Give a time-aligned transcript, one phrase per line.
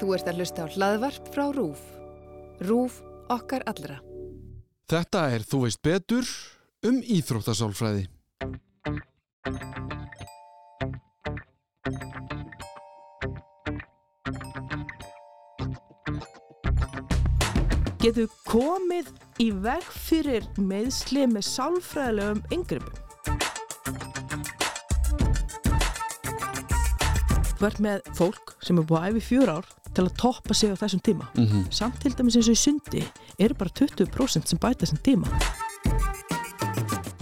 [0.00, 1.82] Þú ert að hlusta á hlaðvarp frá RÚF.
[2.62, 3.02] RÚF
[3.32, 4.00] okkar allra.
[4.90, 6.26] Þetta er Þú veist betur
[6.86, 8.08] um íþróttasálfræði.
[18.02, 22.98] getur komið í veg fyrir meðsli með sálfræðilegum yngrippum.
[27.60, 30.72] Þú ert með fólk sem er búið að æfi fjör ár til að toppa sig
[30.72, 31.28] á þessum tíma.
[31.34, 31.64] Mm -hmm.
[31.70, 33.04] Samt til dæmis eins og í sundi
[33.38, 35.26] eru bara 20% sem bæta þessum tíma.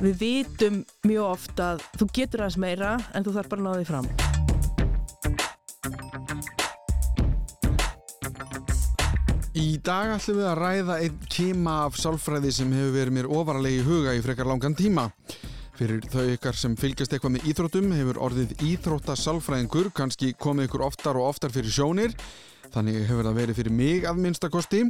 [0.01, 3.73] Við vitum mjög oft að þú getur aðeins meira en þú þarf bara að ná
[3.77, 4.07] því fram.
[9.61, 13.83] Í dag ætlum við að ræða einn tíma af sálfræði sem hefur verið mér ofaralegi
[13.85, 15.11] huga í frekar langan tíma.
[15.77, 21.17] Fyrir þau ykkar sem fylgjast eitthvað með íþróttum hefur orðið íþróttasálfræðingur kannski komið ykkur oftar
[21.17, 22.13] og oftar fyrir sjónir.
[22.71, 24.81] Þannig hefur það verið fyrir mig að minnstakosti.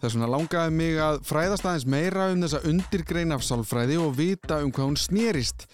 [0.00, 4.60] Þess vegna langaði mig að fræðast aðeins meira um þessa undirgrein af sálfræði og vita
[4.64, 5.66] um hvað hún snýrist.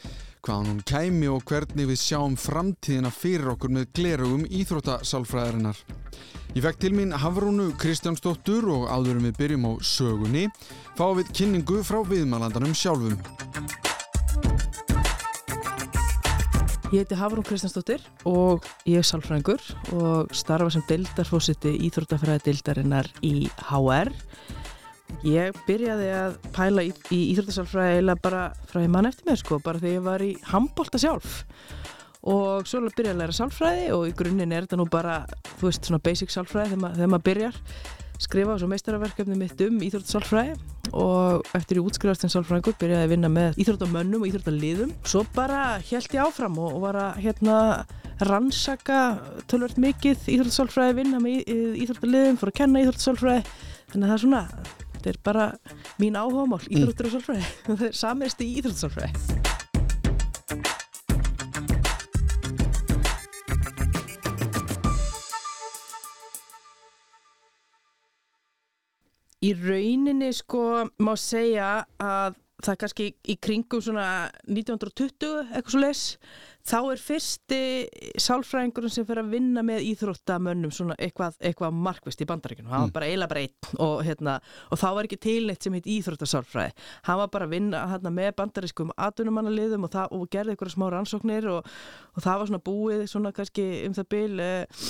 [0.46, 5.80] Hvaðan hún kæmi og hvernig við sjáum framtíðina fyrir okkur með glerugum íþróttasálfræðarinnar.
[6.56, 10.46] Ég fekk til mín Hafrúnu Kristjánsdóttur og áðurum við byrjum á sögunni
[10.96, 13.18] fáum við kynningu frá viðmælandanum sjálfum.
[16.94, 19.62] Ég heiti Hafrún Kristjánsdóttir og ég er sálfræðingur
[19.98, 24.12] og starfa sem deildarfósiti Íþróttafræði deildarinnar í HR.
[25.26, 29.58] Ég byrjaði að pæla í, í Íþróttasálfræði eða bara frá því mann eftir mér sko,
[29.66, 31.40] bara þegar ég var í handbólta sjálf.
[32.22, 35.24] Og svo byrjaði að læra sálfræði og í grunninn er þetta nú bara,
[35.56, 37.60] þú veist, svona basic sálfræði þegar, mað, þegar maður byrjar.
[38.22, 40.54] Skrifa svo meistarverkefni mitt um íþróttasálfræði
[40.94, 45.62] og eftir ég útskrifast en sálfræðingur byrjaði að vinna með íþróttamönnum og íþróttaliðum svo bara
[45.88, 47.58] held ég áfram og, var að hérna
[48.24, 49.00] rannsaka
[49.50, 51.50] tölvert mikið íþróttasálfræði vinna með
[51.84, 53.42] íþróttaliðum, fór að kenna íþróttasálfræði.
[53.92, 54.44] Þannig að það er svona,
[54.94, 55.50] þetta er bara
[56.02, 57.50] mín áhugamál, íþróttur og sálfræði.
[57.68, 59.45] Það er samist í íþróttasálfræði
[69.44, 74.06] Í rauninni sko má segja að það er kannski í kringum svona
[74.48, 76.02] 1920 eitthvað svo les
[76.66, 77.58] þá er fyrsti
[78.20, 82.94] sálfræðingurinn sem fyrir að vinna með íþróttamönnum svona eitthvað, eitthvað markvist í bandaríkinu hann var
[82.96, 84.38] bara eiginlega bara einn og, hérna,
[84.72, 86.72] og þá var ekki tilneitt sem heit íþróttasálfræði.
[87.06, 91.50] Hann var bara að vinna hérna, með bandarískum atvinnumannaliðum og, og gerði eitthvað smá rannsóknir
[91.52, 91.70] og,
[92.16, 94.82] og það var svona búið svona kannski um það byl eh,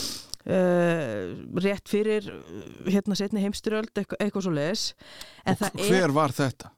[0.46, 2.28] Uh, rétt fyrir
[2.86, 4.84] hérna setni heimstyröld eitthvað, eitthvað svo les
[5.42, 6.70] hver er, var þetta?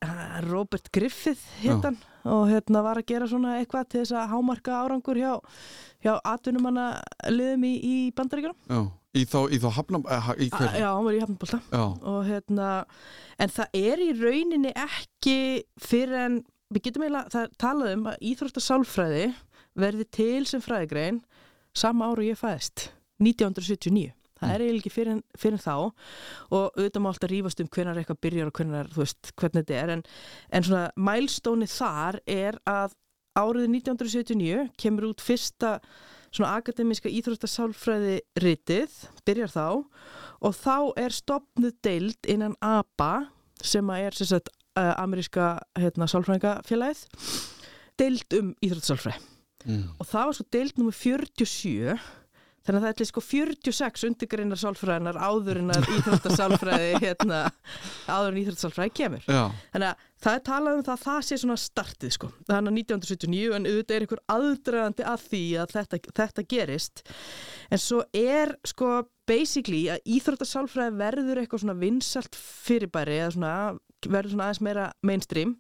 [0.46, 5.20] Robert Griffith hittan og hérna var að gera svona eitthvað til þess að hámarka árangur
[5.20, 5.34] hjá,
[6.00, 6.86] hjá atvinnumanna
[7.28, 8.88] liðum í, í bandaríkjunum.
[9.12, 12.72] Í þá, þá uh, í já, hann var í hafnabólta og hérna
[13.36, 15.38] en það er í rauninni ekki
[15.76, 19.26] fyrir en við getum eiginlega, það talaðum um að íþróttasálfræði
[19.78, 21.26] verði til sem fræðigrein
[21.76, 27.10] sama áru ég fæðist 1979 það er eiginlega ekki fyrir, fyrir þá og auðvitað má
[27.10, 29.92] alltaf rífast um hvernig eitthvað byrjar og hvernig, veist, hvernig þetta er.
[29.96, 30.04] En,
[30.54, 32.94] en svona mælstóni þar er að
[33.38, 35.78] árið 1979 kemur út fyrsta
[36.28, 38.94] svona akademiska íþróttasálfræði ritið,
[39.26, 39.66] byrjar þá
[40.44, 43.28] og þá er stopnuð deild innan ABA
[43.64, 47.06] sem er sem sagt, ameríska hérna, sálfræðingafélagið
[47.98, 49.34] deild um íþróttasálfræði.
[49.66, 49.88] Mm.
[49.98, 51.94] og það var svo deild nummið 47
[52.68, 57.38] Þannig að það er sko 46 undirgreinar sálfræðinar áður en að íþróttasálfræði hérna,
[58.04, 59.22] áður en íþróttasálfræði kemur.
[59.24, 59.44] Já.
[59.72, 62.28] Þannig að það er talað um það að það sé svona startið sko.
[62.50, 67.02] Þannig að 1979 en auðvitað er einhver aðdragandi að því að þetta, þetta gerist.
[67.72, 68.90] En svo er sko
[69.28, 73.54] basically að íþróttasálfræði verður eitthvað svona vinsalt fyrirbæri eða svona,
[74.04, 75.56] verður svona aðeins meira mainstream.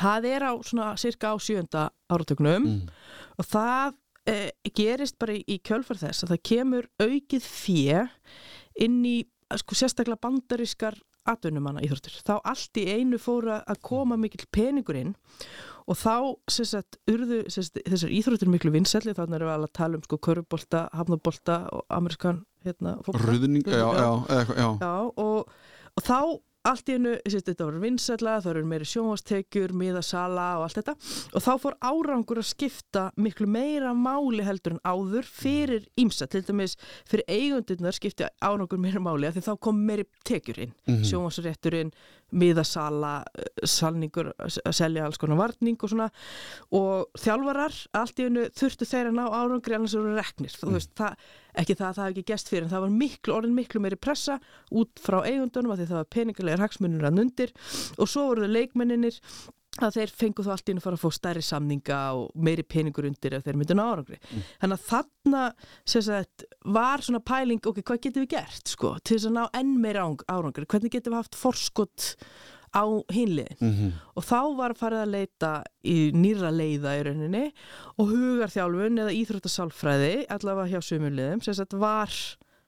[0.00, 2.90] Það er á svona cirka á sjönda áratögnum mm.
[3.36, 3.94] og það
[4.30, 8.06] eh, gerist bara í, í kjölfar þess að það kemur aukið fjö
[8.82, 9.18] inn í
[9.54, 12.18] sko, sérstaklega bandarískar atvinnumanna íþróttur.
[12.22, 15.14] Þá allt í einu fóra að koma mikil peningur inn
[15.86, 16.14] og þá
[16.50, 19.14] sagt, urðu sagt, þessar íþróttur miklu vinsælli.
[19.16, 24.10] Þannig erum við að tala um sko körubólta, hafnabolta og amerikan hérna, Röðning, já, já,
[24.58, 25.50] já, já og,
[25.94, 26.18] og þá
[26.66, 30.96] allt í hennu, þetta var vinsætla, það eru meiri sjónvastekjur, miðasala og allt þetta
[31.32, 36.44] og þá fór árangur að skipta miklu meira máli heldur en áður fyrir ímsa, til
[36.46, 36.76] dæmis
[37.08, 41.08] fyrir eigundirnar skipti árangur meira máli að því þá kom meiri tekjur inn, mm -hmm.
[41.10, 41.92] sjónvasrétturinn
[42.34, 43.12] miðasala,
[43.62, 46.08] salningur að selja alls konar varning og svona.
[46.74, 51.18] Og þjálfarar allt í hennu þurftu þeirra ná árangri annars eru reknir, þú veist, það,
[51.62, 54.00] ekki það að það hef ekki gæst fyrir en það var miklu, orðin miklu meiri
[54.00, 54.40] pressa
[54.74, 57.54] út frá eigundunum að því það var peningarlegar hagsmunir að nundir.
[58.00, 59.20] Og svo voru það leikmenninir
[59.82, 63.08] að þeir fengu þá allt í hennu fara að fá stærri samninga og meiri peningur
[63.08, 64.18] undir ef þeir myndu ná árangri.
[64.22, 64.42] Mm.
[64.62, 65.44] Þannig að þarna
[65.84, 69.76] sagt, var svona pæling, ok, hvað getum við gert sko, til þess að ná enn
[69.82, 72.14] meiri árangri, hvernig getum við haft forskott
[72.76, 73.92] á hinliðin mm -hmm.
[74.14, 75.50] og þá var farið að leita
[75.84, 77.44] í nýra leiða í rauninni
[77.96, 82.10] og hugarþjálfun eða íþróttasálfræði allavega hjá sumuliðum sem þetta var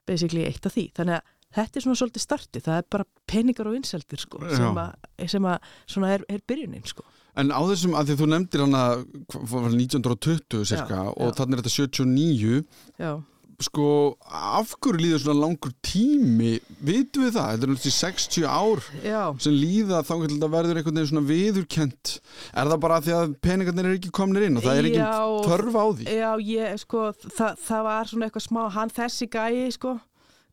[0.06, 1.22] basically eitt af því þannig að
[1.56, 5.48] þetta er svona svolítið starti, það er bara peningar og vinseldir sko sem að, sem
[5.48, 7.06] að svona er, er byrjunin sko.
[7.38, 8.84] En á þessum, að því þú nefndir hana
[9.30, 12.62] 1920 cirka já, og þannig er þetta 79
[12.98, 13.12] Já.
[13.58, 17.48] Sko, af hverju líður svona langur tími, vitum við það?
[17.48, 19.22] Þetta er náttúrulega 60 ár Já.
[19.42, 22.12] sem líða þá verður einhvern veginn svona viðurkent,
[22.54, 25.08] er það bara því að peningarnir er ekki komnir inn og það er ekki
[25.48, 26.06] törf á því?
[26.20, 29.96] Já, ég, sko það, það var svona eitthvað smá, hann þessi gæi sko,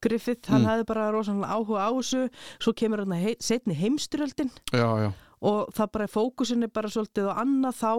[0.06, 0.72] Griffith, hann mm.
[0.72, 2.26] hefði bara rosalega áhuga á þessu.
[2.62, 4.54] Svo kemur hann hei, setni heimstyröldin
[5.46, 7.92] og það bara fókusin er bara svolítið og annað þá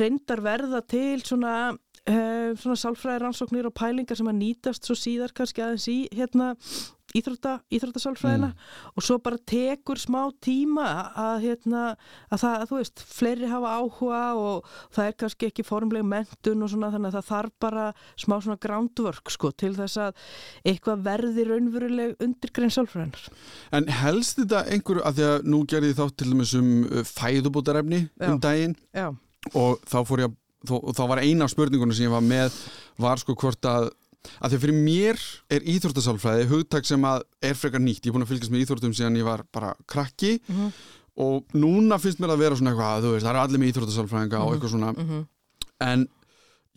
[0.00, 1.54] reyndar verða til svona
[2.08, 6.54] uh, svona sálfræði rannsóknir og pælingar sem að nýtast svo síðar kannski aðeins í hérna
[7.16, 8.90] íþrótta, íþróttasálfræðina mm.
[8.94, 10.86] og svo bara tekur smá tíma
[11.18, 11.84] að hérna,
[12.30, 16.64] að það, að þú veist fleiri hafa áhuga og það er kannski ekki formleg mentun
[16.64, 20.26] og svona þannig að það þarf bara smá svona groundwork sko til þess að
[20.72, 23.26] eitthvað verði raunveruleg undirgrein sálfræðinar.
[23.76, 28.04] En helst þetta einhverju að því að nú gerði þátt til dæmis um uh, fæðubótarefni
[28.28, 29.10] um daginn Já.
[29.54, 32.56] og þá fór ég að og þá var eina af spurningunum sem ég var með
[33.00, 33.90] var sko hvort að
[34.40, 35.20] að því fyrir mér
[35.52, 38.94] er íþórtasálfræði hugtak sem að er frekar nýtt ég er búin að fylgjast með íþórtum
[38.96, 40.72] síðan ég var bara krakki mm -hmm.
[41.24, 44.36] og núna finnst mér að vera svona eitthvað, þú veist, það er allir með íþórtasálfræðinga
[44.36, 44.44] mm -hmm.
[44.44, 44.54] og mhm.
[44.54, 45.26] eitthvað svona mm -hmm.
[45.90, 46.08] en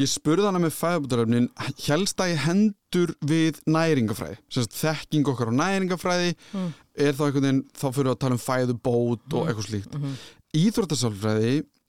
[0.01, 1.50] ég spurði hana með fæðabútaröfnin
[1.86, 6.74] helst að ég hendur við næringafræði, þekking okkar á næringafræði mm.
[6.95, 9.47] er þá einhvern veginn þá fyrir að tala um fæðubót og mhm.
[9.50, 10.15] eitthvað slíkt mhm.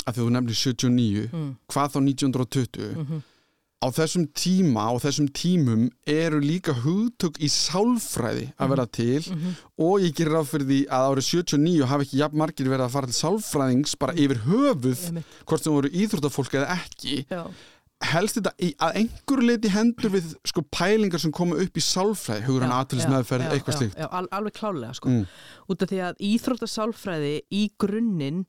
[0.05, 1.47] Að þú nefnir 79 mm.
[1.73, 3.21] hvað þá 1920 mm -hmm.
[3.85, 9.39] á þessum tíma og þessum tímum eru líka hugtök í sálfræði að vera til mm
[9.39, 9.55] -hmm.
[9.79, 12.95] og ég gerir ráð fyrir því að árið 79 hafi ekki jafn margir verið að
[12.97, 17.45] fara til sálfræðings bara yfir höfuð hvort sem voru íþróttafólk eða ekki Já.
[18.05, 22.45] helst þetta í, að einhver leiti hendur við sko pælingar sem koma upp í sálfræði,
[22.45, 23.97] hugur hann aðtilsnaðferð eitthvað slíkt.
[23.97, 25.27] Já, alveg klálega sko, mm.
[25.69, 28.45] út af því að íþróttasálfræði í grunninn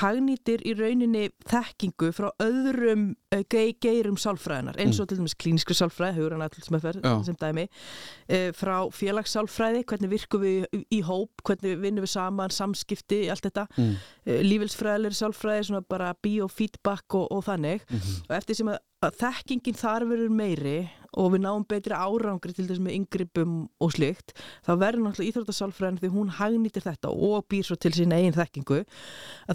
[0.00, 5.10] hagnýtir í rauninni þekkingu frá öðrum uh, geirum sálfræðinar eins og mm.
[5.10, 9.84] til dæmis klíniskri sálfræði, hugur hann alltaf sem að ferð sem dæmi, uh, frá félagssálfræði,
[9.90, 13.94] hvernig virkum við í, hóp, hvernig vinnum við saman, samskipti, allt þetta, mm.
[14.26, 18.26] uh, lífelsfræðilegri sálfræði, svona bara biofeedback og, og þannig mm -hmm.
[18.28, 20.78] og eftir sem að, að þekkingin þar verður meiri
[21.20, 24.34] og við náum betri árangri til þess með yngripum og slikt
[24.66, 28.82] þá verður náttúrulega íþróttasálfræðin því hún hagnýtir þetta og býr svo til sín eigin þekkingu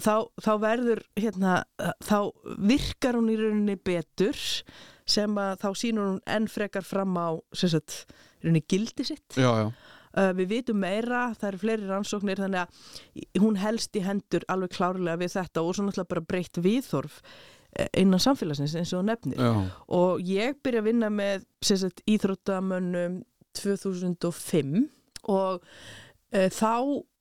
[0.00, 1.60] þá, þá verður hérna,
[2.04, 2.18] þá
[2.56, 4.42] virkar hún í rauninni betur
[5.10, 8.04] sem að þá sínur hún enn frekar fram á sagt,
[8.44, 9.70] rauninni gildi sitt já, já.
[10.10, 14.72] Uh, við vitum meira, það eru fleiri rannsóknir þannig að hún helst í hendur alveg
[14.74, 17.20] klárlega við þetta og svo náttúrulega bara breytt viðþorf
[17.98, 19.52] innan samfélagsins eins og nefnir Já.
[19.94, 23.20] og ég byrja að vinna með sagt, íþróttamönnum
[23.58, 24.88] 2005
[25.30, 25.62] og
[26.34, 26.74] e, þá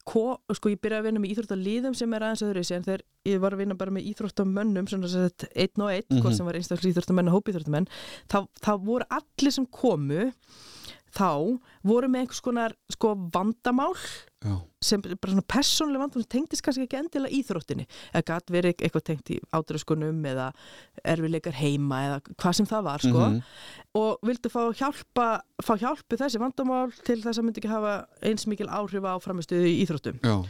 [0.09, 3.53] sko ég byrja að vinna með íþróttalíðum sem er aðeins öðru en þegar ég var
[3.53, 6.37] að vinna bara með íþróttamönnum svona sett einn og einn, mm -hmm.
[6.37, 7.89] sem var einstaklega íþróttamenn og hópíþróttamenn,
[8.31, 10.31] þá, þá voru allir sem komu
[11.13, 13.93] þá voru með einhvers konar sko vandamál
[14.39, 14.53] Já.
[14.79, 19.03] sem bara svona personlega vandamál sem tengdist kannski ekki endilega íþróttinni eða gæti verið eitthvað
[19.09, 20.45] tengt í ádraskunum eða
[21.03, 23.41] erfileikar heima eða hvað sem það var sko mm -hmm.
[23.99, 25.27] og vildu fá hjálpa
[25.59, 29.67] fá hjálpu þessi vandamál til þess að myndi ekki hafa eins mikil áhrif á framistuðu
[29.67, 30.45] í íþróttum Já.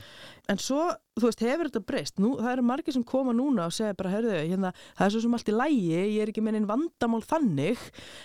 [0.50, 3.74] en svo, þú veist, hefur þetta breyst nú, það eru margir sem koma núna og
[3.74, 6.62] segja bara, herðu, hérna, það er svo sem allt í lægi ég er ekki með
[6.62, 7.79] einn vandamál þannig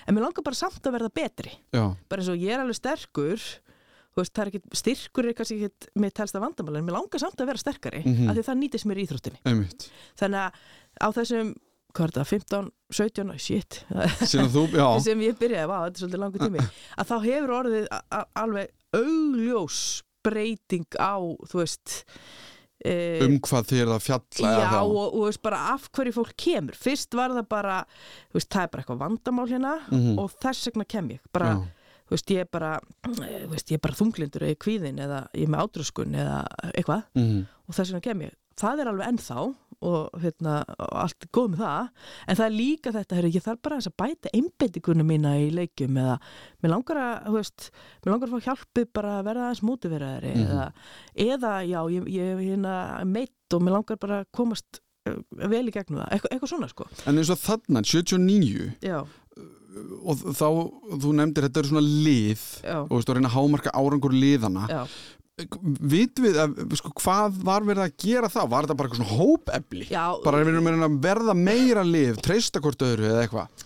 [0.06, 1.97] en mér langar bara samt að verða betri Já.
[2.09, 3.40] bara eins og ég er alveg sterkur
[4.18, 7.50] veist, er ekki, styrkur er kannski ekki með telsta vandamáli, en mér langar samt að
[7.50, 8.30] vera sterkari mm -hmm.
[8.30, 9.40] af því það nýtist mér í Íþróttinni.
[9.44, 9.90] Einmitt.
[10.21, 10.52] þannig að
[11.00, 11.54] á þessum
[11.94, 13.76] hvað er það, 15, 17, shit.
[14.54, 14.64] Þú,
[15.06, 16.64] sem ég byrjaði á, þetta er svolítið langu tími.
[16.99, 17.87] Að þá hefur orðið
[18.42, 19.78] alveg augljós
[20.25, 21.94] breyting á, þú veist
[22.85, 26.75] e, um hvað er það fjalla já og, og veist, bara af hverju fólk kemur.
[26.75, 27.78] Fyrst var það bara,
[28.35, 30.18] veist, það er bara eitthvað vandamál hérna mm -hmm.
[30.18, 31.21] og þess vegna kem ég.
[31.33, 32.76] Bara já veist, ég er bara,
[33.08, 36.40] eh, veist, ég bara þunglindur eða kvíðin eða ég er með átröskun eða
[36.75, 37.44] eitthvað mm.
[37.68, 38.34] og þess vegna kem ég.
[38.54, 39.37] Það er alveg ennþá
[39.84, 41.88] og, hérna, allt er góð með það
[42.30, 45.99] en það er líka þetta, heru, ég þarf bara að bæta einbeitingunum mína í leikjum
[46.04, 46.14] eða
[46.62, 47.66] mér langar að, þú veist
[48.04, 50.46] mér langar að fá hjálpið bara að verða aðeins mútiverðari Mhm.
[50.54, 50.68] eða,
[51.26, 54.80] eða já, ég, ég hérna, meitt og mér langar bara að komast
[55.11, 55.18] uh,
[55.50, 59.00] vel í gegnum það, Eitthvað, eitthvað svona sko En eins og þarna, 79 Já,
[60.04, 60.46] og þá,
[61.02, 64.66] þú nefndir þetta eru svona lið já, og veist, að reyna að hámarka árangur liðana
[64.70, 64.82] já
[65.34, 68.44] Vitum við að, sko, hvað var verið að gera það?
[68.52, 69.86] Var þetta bara eitthvað svona hópefli?
[69.90, 73.64] Já, Bara við erum að verða meira lið, treysta hvort öðru eða eitthvað?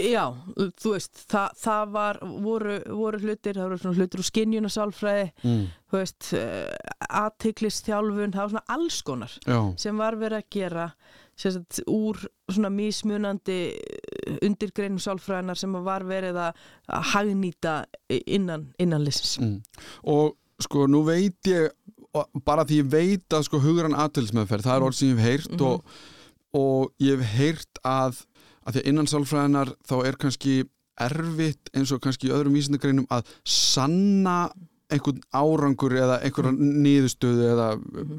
[0.00, 0.22] Já,
[0.80, 5.66] þú veist, það, það var, voru, voru hlutir, það voru svona hlutir úr skinjunasálfræði, Mm.
[5.92, 10.86] þú veist, uh, aðtiklistjálfun, það var svona alls konar Já, sem var verið að gera
[11.36, 12.18] sagt, úr
[12.52, 13.58] svona mismunandi
[14.44, 16.58] undirgreinum sálfræðinar sem var verið að
[17.14, 17.76] hagnýta
[18.26, 19.38] innan, innan listins.
[19.40, 19.60] mm.
[20.12, 21.70] og sko, nú veit ég
[22.44, 25.54] bara því ég veit að sko hugran aðtilsmeðferð, það er orð sem ég hef heyrt
[25.56, 25.64] Mhm.
[25.64, 25.84] og,
[26.54, 28.20] og ég hef heyrt að,
[28.66, 30.56] að því að innan sálfræðinar þá er kannski
[31.00, 34.52] erfitt eins og kannski í öðrum vísindagreinum að sanna
[34.92, 37.68] einhvern árangur eða einhverja niðurstöðu eða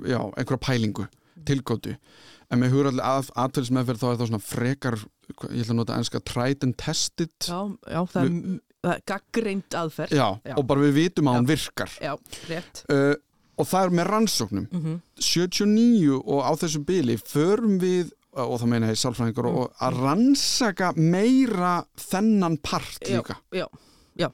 [0.09, 1.05] já, einhverja pælingu,
[1.45, 1.93] tilgótu
[2.53, 4.97] en með hugran að, aðtilsmeðferð þá er það svona frekar,
[5.49, 8.57] ég ætla að nota enska tried and tested Já, já, það er,
[8.93, 10.15] er gaggreind aðferð.
[10.17, 10.55] Já, Já.
[10.59, 11.39] og bara við vitum að Já.
[11.41, 12.13] hún virkar Já,
[12.51, 12.83] rétt.
[12.91, 13.15] uh,
[13.61, 18.57] og það er með rannsóknum Mm 79 og á þessu bili förum við, uh, og
[18.59, 19.57] það meina ég sálfræðingar Mm.
[19.61, 23.67] og að rannsaka meira þennan part Já, líka já,
[24.19, 24.29] já,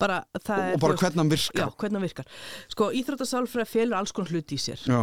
[0.00, 2.26] bara það og, bara hvernig hann Já, virkar hvernig hann virkar.
[2.72, 5.02] Sko, íþróttasálfræði félur alls konar hluti í sér Já,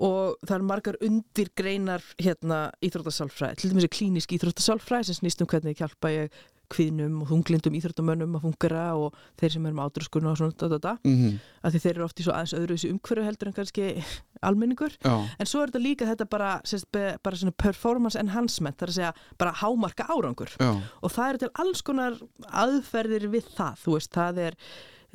[0.00, 5.50] og það er margar undirgreinar hérna íþróttasálfræði, til dæmis er klínisk íþróttasálfræði sem snýst um
[5.50, 6.40] hvernig hjálpa ég
[6.70, 10.68] kviðnum og þunglindum íþróttamönnum að fungera og þeir sem eru með átröskuna og svona da,
[10.70, 13.48] da, da, mm af því þeir eru oft í svo aðeins öðru þessu umhverju heldur
[13.50, 13.88] en kannski
[14.48, 14.94] almenningur.
[15.04, 16.88] Já, en svo er þetta líka þetta bara, sérst,
[17.20, 19.10] bara svona performance enhancement, það er að segja
[19.42, 20.54] bara hámarka árangur.
[20.56, 22.16] Já, og það er til alls konar
[22.62, 24.58] aðferðir við það, þú veist, það er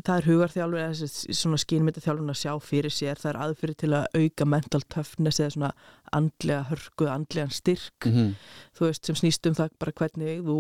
[0.04, 4.46] það er hugarþjálfur svona skínmyndaþjálfun að sjá fyrir sér, það er aðferðir til að auka
[4.46, 5.72] mental toughness eða svona
[6.12, 8.34] andlega hörku, andlegan styrk mm
[8.76, 10.56] þú veist, sem snýst um það bara hvernig þú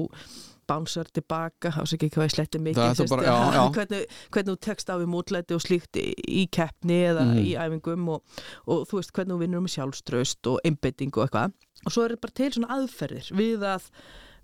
[0.65, 3.63] bánsar tilbaka, þá sé ekki hvað ég sletti mikið sérst, bara- já, já.
[3.75, 7.41] hvernig, hvernig þú tekst á við mótlæti og slíkt í, í keppni eða Mhm.
[7.43, 8.23] í æfingum og,
[8.65, 11.51] og þú veist hvernig þú vinnur með sjálfströst og einbeiting og eitthvað
[11.85, 13.91] og svo er þetta bara til svona aðferðir við að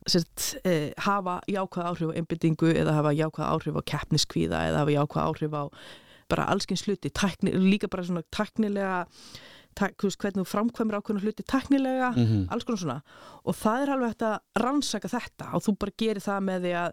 [0.10, 4.96] sérst, eh, hafa jákvæð áhrif á einbeitingu eða hafa jákvæð áhrif á keppniskvíða eða hafa
[4.98, 5.63] jákvæð áhrif á
[6.31, 9.05] bara allskins hluti, tækni, líka bara svona veist,
[9.75, 12.48] hvernig þú framkvæmur ákveðna hluti tæknilega Mhm.
[12.51, 13.01] alls konar svona
[13.46, 16.74] og það er alveg hægt að rannsaka þetta og þú bara gerir það með því
[16.86, 16.92] að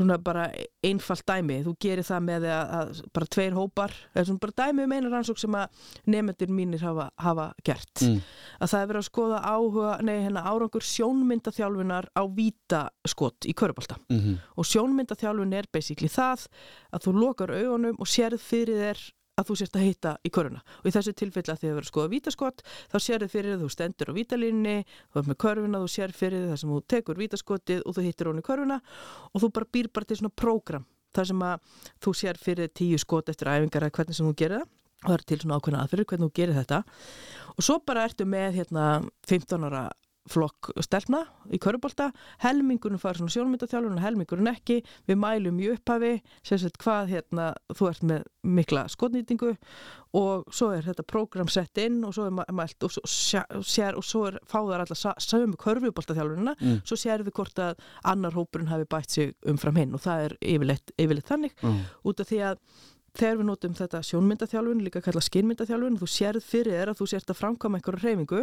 [0.00, 0.44] svona bara
[0.82, 4.52] einfalt dæmi þú gerir það með því að, að bara tveir hópar eða svona bara
[4.56, 5.68] dæmi um eina rannsók sem að
[6.06, 8.22] nefnendur mínir hafa, hafa gert Mm.
[8.60, 13.96] að það er verið að skoða áhuga, nei, hérna, árangur sjónmyndaþjálfunar á vítaskot í körubálta
[14.08, 14.38] Mhm.
[14.56, 16.46] og sjónmyndaþjálfun er basically það
[16.92, 20.62] að þú lokar augunum og sérð fyrir þér að þú sérst að hitta í köruna
[20.80, 23.64] og í þessu tilfelli að því að vera að skoða vítaskot þá sérðu fyrir þér,
[23.64, 26.80] þú stendur á vítalínni þú ert með körfuna, þú sér fyrir þér þar sem þú
[26.94, 28.80] tekur vítaskotið og þú hittir hún í körfuna
[29.32, 32.98] og þú bara býr bara til svona prógram þar sem að þú sér fyrir tíu
[33.00, 34.76] skot eftir æfingar eða hvernig sem þú gerir það.
[35.00, 36.78] Og það er til svona ákveðna aðferður hvernig þú gerir þetta.
[37.56, 38.86] Og svo bara ertu með hérna
[39.30, 39.84] 15 ára
[40.30, 42.10] flokk stelpna í körubólta
[42.44, 46.12] helmingurinn fara svona sjónmyndaþjálfun og helmingurinn ekki, við mælum í upphafi
[46.46, 49.56] sagt hvað hérna þú ert með mikla skotnýtingu
[50.16, 53.44] og svo er þetta prógram sett inn og svo er mæ- mælt og svo, sér,
[53.62, 56.80] sér, og svo er fáðar alltaf sa- sömu körfubóltaþjálfunina Mm.
[56.84, 60.90] svo sérðu hvort að annar hópurinn hafi bætt sig umfram hinn og það er yfirleitt,
[60.98, 61.74] yfirleitt þannig Já.
[62.04, 62.56] út af því að
[63.18, 67.32] þegar við notum þetta sjónmyndaþjálfun, líka kalla skinnmyndaþjálfun, þú sérð fyrir þér að þú sért
[67.32, 68.42] að framkvæma einhverju reyfingu,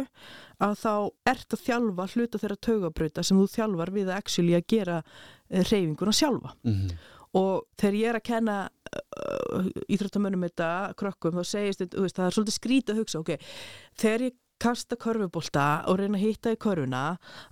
[0.64, 0.92] að þá
[1.32, 4.98] ert að þjálfa hluta þeirra taugabrauta sem þú þjálfar við að actually að gera
[5.48, 6.54] reyfinguna sjálfa.
[6.64, 6.98] Mhm.
[7.38, 12.36] Og þegar ég er að kenna uh, íþróttamönnum þetta, krökkum, þá segist veist, það er
[12.36, 13.50] svolítið skrítið að hugsa, ok,
[14.00, 17.02] þegar ég kasta körfubólta og reyna að hitta í körfuna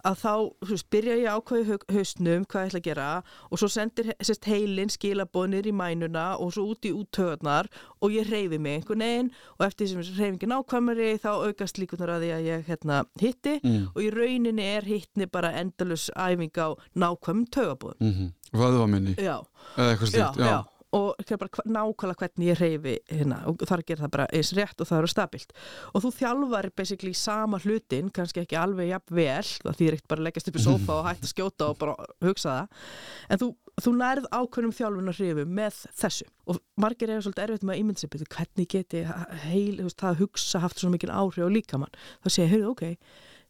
[0.05, 0.33] að þá
[0.67, 3.09] þú veist, byrja ég ákvæði hausnum hvað ég ætla að gera
[3.51, 7.69] og svo sendir sérst, heilin skilabónir í mænuna og svo út í úttöðnar
[8.03, 12.17] og ég reyfi mig einhvern veginn og eftir því sem reyfingin ákvæmari þá aukast líkunar
[12.17, 13.89] að því að ég hérna, hitti Mm.
[13.95, 18.01] og í rauninni er hittni bara endalus æfing á nákvæmum tögabóðum.
[18.01, 18.33] Mhm.
[18.53, 19.41] Vöðvaminni Já,
[19.77, 20.65] eða eitthvað já, slíkt já.
[20.95, 24.89] Og bara nákvæmlega hvernig ég reyfi hérna og þar gerir það bara eins rétt og
[24.89, 25.55] það eru stabilt.
[25.93, 30.23] Og þú þjálfar basically sama hlutin, kannski ekki alveg jafn vel, því er eitt bara
[30.23, 32.85] að leggjast upp í sofa og hægt að skjóta og bara hugsa það.
[33.29, 33.49] En þú,
[33.83, 36.29] þú nærð ákveðnum þjálfun að hrifu með þessu.
[36.47, 39.03] Og margir er svolítið erfitt með að ímynda sig hvernig geti
[39.47, 41.99] heil, veist, það að hugsa haft svo mikil áhrif á líkamann?
[42.23, 42.87] Þá segja, heyrðu, ok,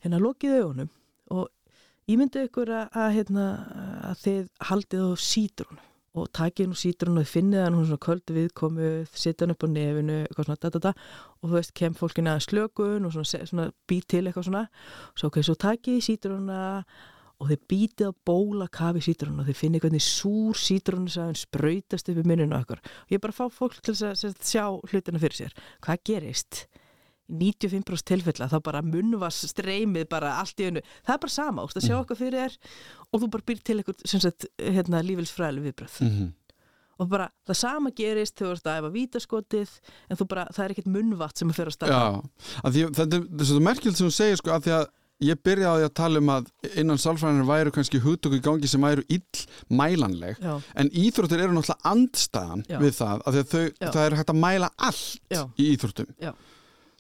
[0.07, 0.95] hérna lokið augunum
[1.37, 1.51] og
[2.11, 3.45] ímyndu ykkur að, að, hérna,
[4.07, 5.85] að þið haldið á sítrunum
[6.17, 9.69] og takið nú sítrun og finnið hann hún svona köldu viðkomuð, setja hann upp á
[9.69, 10.93] nefinu eitthvað svona da da da.
[11.43, 14.65] Og þú veist kem fólkin að slökun og svona, svona být til eitthvað svona.
[15.13, 16.63] Og svo ok, svo takið sítrunna
[17.37, 22.09] og þeir býtið á bóla kafi sítrunna og þeir finnið hvernig súr sítrunna sem sprautast
[22.09, 25.57] upp í minninu og ég bara fá fólk til að sjá hlutina fyrir sér.
[25.85, 26.65] Hvað gerist?
[27.27, 31.69] 95% tilfella þá bara munvas streymið bara allt í önnu það er bara sama, þú
[31.71, 32.23] veist að sjá okkar mm.
[32.23, 32.59] fyrir þér
[33.11, 36.29] og þú bara býr til eitthvað hérna, lífelsfræðileg viðbröð mm -hmm.
[36.99, 39.71] og bara það sama gerist þegar þú ert að efa vítaskotið
[40.11, 43.45] en þú bara, það er ekkert munvatt sem að fyrir að Já, því, þetta er
[43.45, 44.87] svo merkilt sem þú segir sko að því að
[45.25, 49.05] ég byrjaði að tala um að innan sálfræðinir væru kannski hugtöku í gangi sem væru
[49.09, 50.61] ill mælanleg Já.
[50.77, 52.79] en íþróttir eru náttúrulega andstæðan Já.
[52.83, 55.43] við það að, að þau, það er hægt að mæla allt Já.
[55.57, 56.13] í íþróttum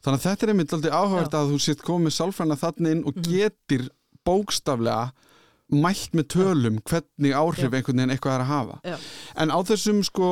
[0.06, 3.16] Þannig að þetta er einmitt aldrei áhugavert að þú sitt komið sálfræna þannig inn og
[3.16, 3.24] mhm.
[3.26, 3.88] getur
[4.26, 5.08] bókstaflega
[5.74, 8.76] mælt með tölum hvernig áhrif einhvern veginn eitthvað er að hafa.
[8.86, 8.96] Já.
[9.42, 10.28] En á þessum sko,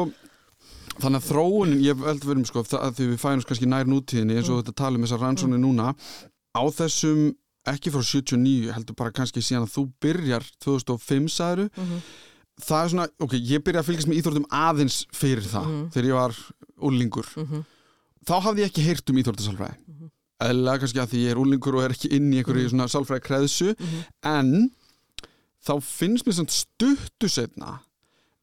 [1.03, 4.47] þannig að þróunin, ég veldi verið sko, það, því við fænum kannski nær nútíðinni eins
[4.47, 4.63] og mm.
[4.63, 5.65] þetta tala um þessar rannsóni mm.
[5.67, 5.91] núna,
[6.55, 7.25] á þessum,
[7.75, 12.09] ekki frá 79, heldur bara kannski síðan að þú byrjar 2005 sagður, mm -hmm.
[12.63, 15.87] það er svona, ok, ég byrja að fylgjast með íþórtum aðeins fyrir það, -hmm.
[15.91, 16.43] þegar ég var
[16.79, 17.27] úrlingur.
[17.35, 17.71] -hmm
[18.27, 20.13] þá hafði ég ekki heyrt um íþórtasálfræði mm -hmm.
[20.51, 22.75] eða kannski að því ég er úlingur og er ekki inn í einhverju -hmm.
[22.75, 24.05] svona sálfræði kreðsu mm -hmm.
[24.35, 24.71] en
[25.65, 27.81] þá finnst mér svona stuttu setna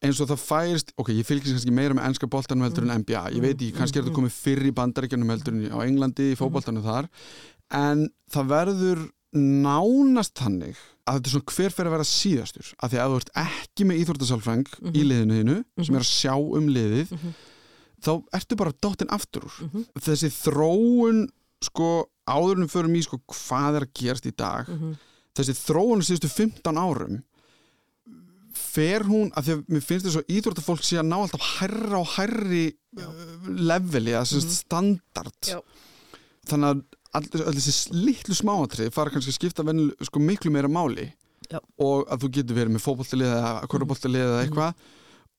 [0.02, 3.22] eins og það færist, ok, ég fylgis kannski meira með ennska bóltanum heldur en NBA
[3.36, 6.38] ég veit ekki, kannski er þetta komið fyrr í bandaríkjunum heldur en á Englandi í
[6.38, 7.08] fókbóltanum þar
[7.70, 10.76] en það verður nánast hannig
[11.08, 13.86] að þetta er svona hver fyrir að vera síðastur af því að þú ert ekki
[13.88, 17.14] með íþórtasálfræng í liðinu þínu sem er að sjá um liðið
[18.02, 20.02] þá ertu bara dóttinn aftur úr mm -hmm.
[20.08, 21.26] þessi þróun
[21.62, 21.88] sko
[22.26, 24.96] áðurinnum förum í sko hvað er að gerast í dag mm -hmm.
[25.38, 27.22] þessi þróun síðustu 15 árum
[28.52, 32.00] fer hún að því að mér finnst þess að íþróttafólk sé að ná alltaf hærra
[32.00, 33.06] og hærri Já.
[33.08, 34.56] Uh, leveli, að mm -hmm.
[34.56, 35.60] standard Já.
[36.50, 41.12] þannig að allir þessi litlu smáatrið fara kannski að skipta venil, sko, miklu meira máli
[41.50, 41.60] Já.
[41.78, 44.74] og að þú getur verið með fókbóltalið eða korfbóltalið eða eitthvað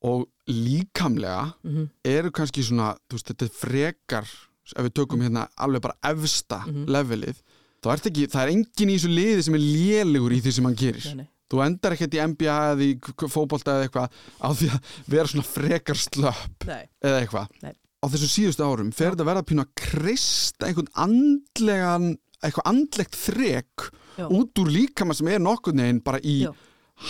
[0.04, 1.90] og líkamlega mm -hmm.
[2.04, 4.28] eru kannski svona, þú veist, þetta er frekar
[4.76, 6.88] ef við tökum hérna alveg bara efsta mm -hmm.
[6.88, 7.38] levelið,
[7.82, 10.52] þá er þetta ekki það er engin í þessu liði sem er lélegur í því
[10.52, 11.06] sem hann gerir.
[11.06, 11.28] Nei, nei.
[11.50, 14.10] Þú endar ekkert í NBA eða í fókbólta eða eitthvað
[14.42, 17.48] á því að vera svona frekar slöpp eða eitthvað.
[17.62, 17.74] Nei.
[18.04, 23.92] Á þessu síðustu árum fer þetta að vera að kristja einhvern andlegan eitthvað andlegt þrek
[24.18, 24.28] Já.
[24.28, 26.52] út úr líkama sem er nokkur neginn bara í Já.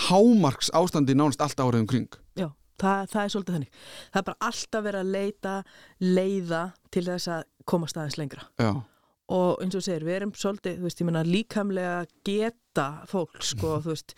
[0.08, 2.08] hámarks ástandi nánast allt áraðum kring.
[2.36, 5.54] Já það, það er svolítið þannig það er bara alltaf verið að leita
[6.00, 8.70] leiða til þess að koma staðins lengra Já.
[9.38, 13.78] og eins og segir, við erum svolítið, þú veist, ég menna líkamlega geta fólk, sko,
[13.84, 14.16] þú veist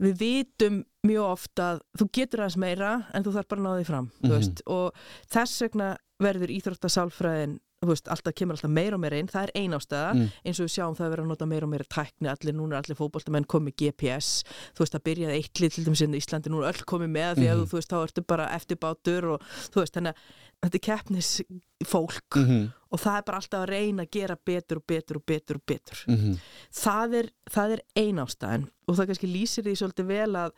[0.00, 3.72] við vitum mjög ofta að þú getur aðeins meira en þú þarf bara að ná
[3.74, 4.20] því fram, mm -hmm.
[4.20, 4.38] þú mhm.
[4.38, 4.94] veist og
[5.34, 10.08] þess vegna verður íþróttasálfræðin Veist, alltaf kemur alltaf meira og meira inn, það er einástöða
[10.12, 10.24] mm.
[10.44, 12.76] eins og við sjáum það að vera að nota meira og meira tækni, allir núna
[12.76, 14.42] er allir fókbaltamenn komið GPS,
[14.76, 17.10] þú veist það byrjaði eitt lið til dæmis inn í Íslandi, nú er öll komið
[17.14, 17.70] með því að mm -hmm.
[17.70, 20.20] þú veist þá ertu bara eftirbátur og þú veist þannig að
[20.60, 22.70] þetta er keppnisfólk mm -hmm.
[22.92, 25.64] og það er bara alltaf að reyna að gera betur og betur og betur og
[25.66, 26.38] betur -hmm.
[26.70, 30.50] það er, er einástöðan og það kannski lýsir því svolítið vel að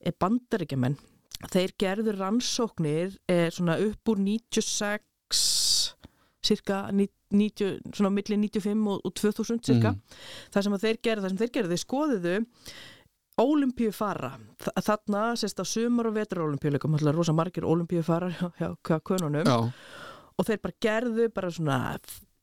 [0.00, 0.98] eh, bandaríkjaman
[1.46, 5.07] þeir gerður rannsóknir eh, svona upp úr 96
[6.44, 10.20] cirka 90, svona millir 95 og, og 2000 cirka mm.
[10.54, 12.38] það sem þeir gerði, það sem þeir gerði, þeir skoðiðu
[13.38, 14.32] Ólimpíu fara
[14.82, 18.72] þarna, sérst á sumar og vetur ólimpíuleikum, alltaf rosa margir ólimpíu fara hjá,
[19.46, 19.58] Já.
[20.34, 21.78] og þeir bara gerðu bara svona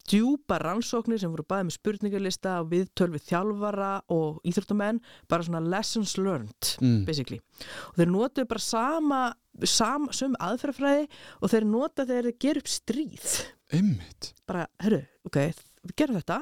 [0.05, 6.15] djúpa rannsóknir sem voru bæðið með spurningarlista og viðtölvið þjálfara og íþróttamenn, bara svona lessons
[6.21, 7.03] learned, mm.
[7.09, 7.41] basically
[7.89, 9.21] og þeir notuðu bara sama,
[9.67, 11.09] sama sömu aðferðafræði
[11.41, 13.29] og þeir notaðu þegar þeir ger upp stríð
[13.73, 14.33] Einmitt.
[14.45, 15.39] bara, herru, ok,
[15.85, 16.41] við gerum þetta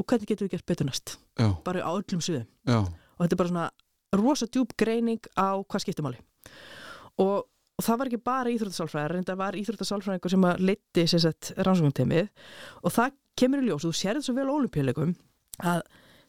[0.00, 1.48] og hvernig getum við gert betur næst Já.
[1.64, 2.78] bara á öllum suðum Já.
[2.82, 3.66] og þetta er bara svona
[4.18, 6.18] rosa djúb greining á hvað skiptumáli
[7.22, 11.06] og, og það var ekki bara íþróttasálfræðar en það var íþróttasálfræðingur sem að liti
[11.58, 12.32] rannsóknumteimið
[12.82, 15.14] og það kemur í ljós og þú sér þetta svo vel ólimpíuleikum
[15.62, 15.84] að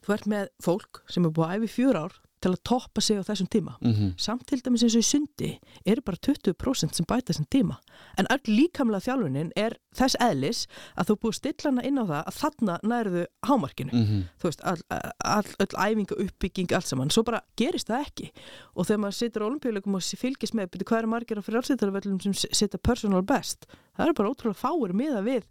[0.05, 3.17] þú ert með fólk sem er búið að æfi fjúr ár til að toppa sig
[3.17, 3.73] á þessum tíma.
[3.81, 4.11] Mm -hmm.
[4.17, 5.51] samt til dæmis eins og í sundi
[5.85, 7.77] eru bara 20% sem bæta þessum tíma.
[8.17, 12.35] En öll líkamlega þjálfunin er þess eðlis að þú búið stillana inn á það að
[12.41, 13.93] þarna nærðu hámarkinu.
[13.93, 14.21] Mm -hmm.
[14.39, 14.81] þú veist, all,
[15.19, 18.31] all, öll æfinga uppbygging allt saman, svo bara gerist það ekki.
[18.75, 22.21] Og þegar maður situr á olimpíuleikum og fylgist með, betur hvað er margir af frjálsýttarvellum
[22.21, 23.65] sem setja personal best?
[23.97, 25.43] Það er bara ótrúlega fáir miða við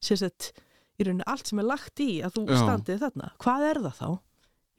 [0.00, 0.52] sem sett,
[0.98, 3.32] í rauninni allt sem er lagt í að þú standið þarna.
[3.38, 4.08] Hvað er það þá?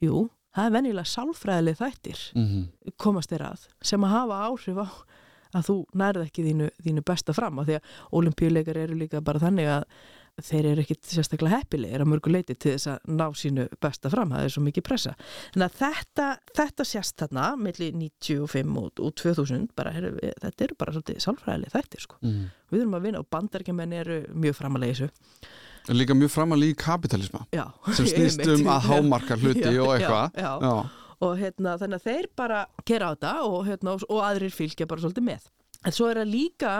[0.05, 2.91] Jú, það er venjulega sálfræðileg þættir Mm -hmm.
[2.97, 4.87] komast þér að sem að hafa áhrif á
[5.55, 9.39] að þú nærð ekki þínu, þínu besta fram af því að olimpíuleikar eru líka bara
[9.39, 9.83] þannig að
[10.43, 14.33] þeir eru ekkit sérstaklega heppilegir að mörgu leiti til þess að ná sínu besta fram,
[14.35, 15.13] það er svo mikið pressa
[15.55, 16.25] en að þetta,
[16.59, 20.09] þetta sést þarna milli 95 og, og 2000 bara, er,
[20.43, 22.19] þetta eru bara svolítið sálfræðileg þættir sko.
[22.25, 22.49] Mm.
[22.73, 25.09] við erum að vinna og bandarækjumenn eru mjög framalega í þessu
[25.93, 30.39] Líka mjög framalí í kapitalisma já, sem snýst um að hámarka hluti Já, og eitthvað.
[31.25, 34.87] og hérna, þannig að þeir bara gera á þetta og, hérna, og, og aðrir fylgja
[34.89, 35.49] bara svolítið með.
[35.85, 36.75] En svo er það líka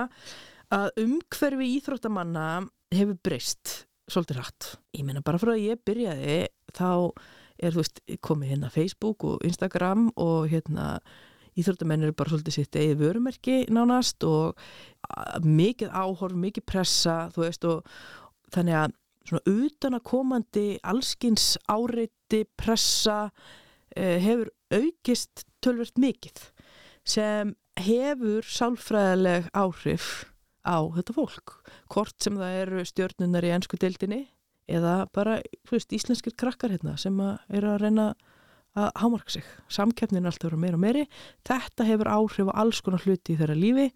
[0.74, 2.48] að umhverfi íþróttamanna
[2.96, 3.76] hefur breyst
[4.12, 6.40] svolítið rætt ég meina bara frá að ég byrjaði
[6.76, 6.90] þá
[7.56, 10.98] er þú veist komið hérna Facebook og Instagram og hérna
[11.56, 14.60] íþróttamenn eru bara svolítið sitt eigið vörumerki nánast og
[15.46, 17.98] mikið áhorf, mikið pressa þú veist og
[18.54, 23.32] þannig að svona utanakomandi allskins áreiti pressa
[23.96, 26.44] eh, hefur aukist tölvert mikið
[27.06, 30.26] sem hefur sálfræðileg áhrif
[30.66, 31.58] á þetta fólk.
[31.94, 34.24] Hvort sem það eru stjórnunar í ennsku deildinni
[34.66, 38.08] eða bara veist, íslenskir krakkar hérna sem að eru að reyna
[38.76, 39.46] að hámarka sig.
[39.72, 41.04] Samkeppnin alltaf verið meira og meiri.
[41.48, 43.90] Þetta hefur áhrif á alls konar hluti í þeirra lífi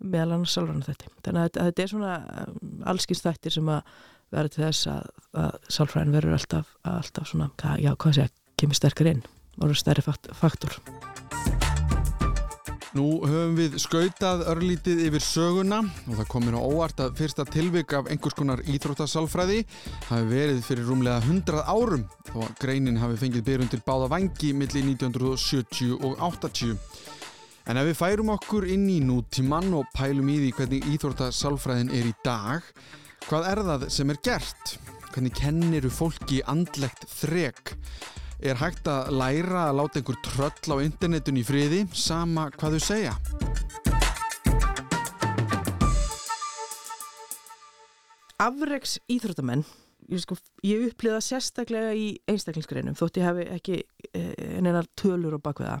[0.00, 2.14] meðal annars sálfræðan þetta þannig að þetta- þetta er svona
[2.46, 3.82] um, allskins þættir sem að
[4.30, 5.06] verður til þess að,
[5.44, 7.50] að sálfræðin verður alltaf, alltaf svona,
[7.82, 9.22] já hvað sé að kemur sterkar inn
[9.58, 10.76] og eru stærri fakt- faktor
[12.90, 15.76] Nú höfum við skautað örlítið yfir söguna
[16.10, 19.60] og það komin á óvart að fyrsta tilvik af einhvers konar íþróttasálfræði
[20.08, 24.82] hafi verið fyrir rúmlega 100 árum þó að greinin hafi fengið byrjundir báða vangi milli
[24.88, 26.74] 1970 og 80.
[27.68, 32.08] En ef við færum okkur inn í nútíman og pælum í því hvernig íþróttasálfræðin er
[32.08, 32.70] í dag,
[33.26, 34.76] hvað er það sem er gert?
[35.10, 37.74] Hvernig kenniru fólki andlegt þrek?
[38.40, 42.88] Er hægt að læra að láta einhver tröll á internetun í friði, sama hvað þau
[42.88, 43.16] segja?
[48.40, 49.64] afreks íþróttamenn
[50.10, 53.78] ég, sko, ég upplýða sérstaklega í einstaklingsgreinum þótt ég hafi ekki
[54.16, 55.78] eh, einar tölur á bakveða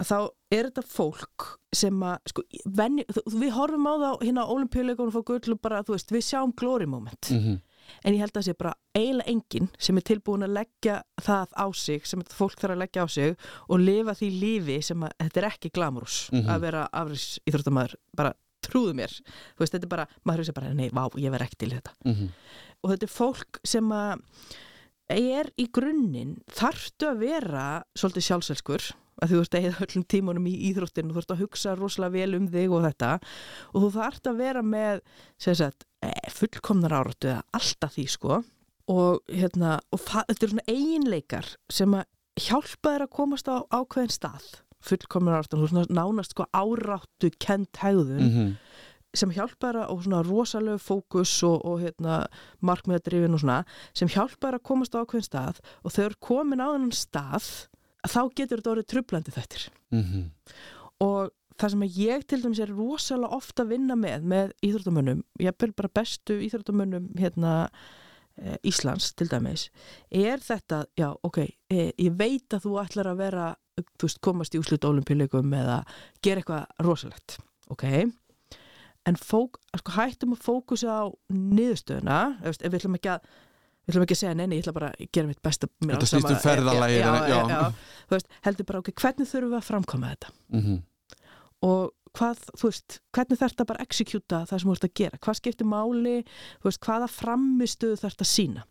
[0.00, 0.16] að þá
[0.56, 2.42] er þetta fólk sem að sko,
[2.80, 3.04] venni,
[3.36, 6.54] við horfum á það hérna á olimpíuleikunum fá gull og bara, þú veist, við sjáum
[6.56, 7.30] glory moment.
[7.30, 7.60] Mm -hmm.
[8.04, 11.48] en ég held að það sé bara eiginlega enginn sem er tilbúin að leggja það
[11.58, 13.36] á sig sem fólk þarf að leggja á sig
[13.68, 16.48] og lifa því lífi sem að þetta er ekki glamurus Mhm.
[16.48, 18.32] að vera afriðs íþróttamæður bara
[18.62, 21.42] trúðu mér, þú veist, þetta er bara maður hefur sér bara, nei, vá, ég verð
[21.42, 21.90] ekki til þetta.
[22.84, 24.20] Og þetta er fólk sem að
[25.10, 30.46] er í grunninn þarftu að vera svolítið sjálfselskur að þú ert að eða öllum tímunum
[30.50, 33.10] í íþróttinu þú ert að hugsa rosalega vel um þig og þetta.
[33.74, 35.00] Og þú þarft að vera með
[35.38, 38.42] sagt, eh, fullkomnar áratu alltaf því sko.
[38.90, 42.04] Og, hérna, og þetta eru svona eiginleikar sem að
[42.40, 44.48] hjálpa þér að komast á ákveðin stað.
[44.82, 48.56] Fullkomnar áratu, þú nánast sko áráttu kent hegðun Mhm.
[49.12, 52.26] sem hjálpar að, og svona rosalegu fókus og, og hérna,
[52.62, 55.58] markmiðadrifin og svona, sem hjálpar að komast á ákveðin stað.
[55.84, 57.69] Og þau eru komin á þennan stað, að
[58.08, 59.68] þá getur þetta orðið trublandi þettir.
[59.90, 60.24] Mhm.
[61.00, 65.50] Og það sem ég til dæmis er rosalega ofta að vinna með, með íþróttamönnum, ég
[65.52, 67.54] er bara bestu íþróttamönnum hérna
[68.40, 69.68] eh, Íslands til dæmis,
[70.10, 73.50] er þetta, já, ok, eh, ég veit að þú ætlar að vera,
[73.98, 75.82] þú veist, komast í úslut olimpíuleikum eða
[76.24, 77.38] gera eitthvað rosalegt,
[77.72, 77.86] ok,
[79.08, 83.30] en fók, sko, hættum að fókusa á niðurstöðuna, ef við ætlum ekki að
[83.90, 86.30] við ætlum ekki að segja neini, ég ætla bara að gera mitt besta Þetta snýst
[86.30, 86.42] um
[88.16, 90.32] veist, heldur bara, ok, hvernig þurfum við að framkoma þetta?
[90.54, 90.78] Mhm.
[91.68, 94.94] og hvað, þú veist, hvernig þarf þetta bara að exekjúta það sem þú ert að
[95.00, 96.16] gera, hvað skiptir máli?
[96.60, 98.64] Þú veist, hvaða framistuðu þarf þetta að sína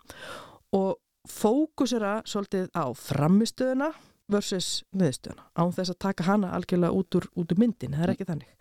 [0.76, 0.98] og
[1.30, 3.90] fókusera svolítið á framistöðuna
[4.30, 8.14] versus niðurstöðuna án þess að taka hana algjörlega út úr, út úr myndin, það er
[8.14, 8.52] ekki þannig.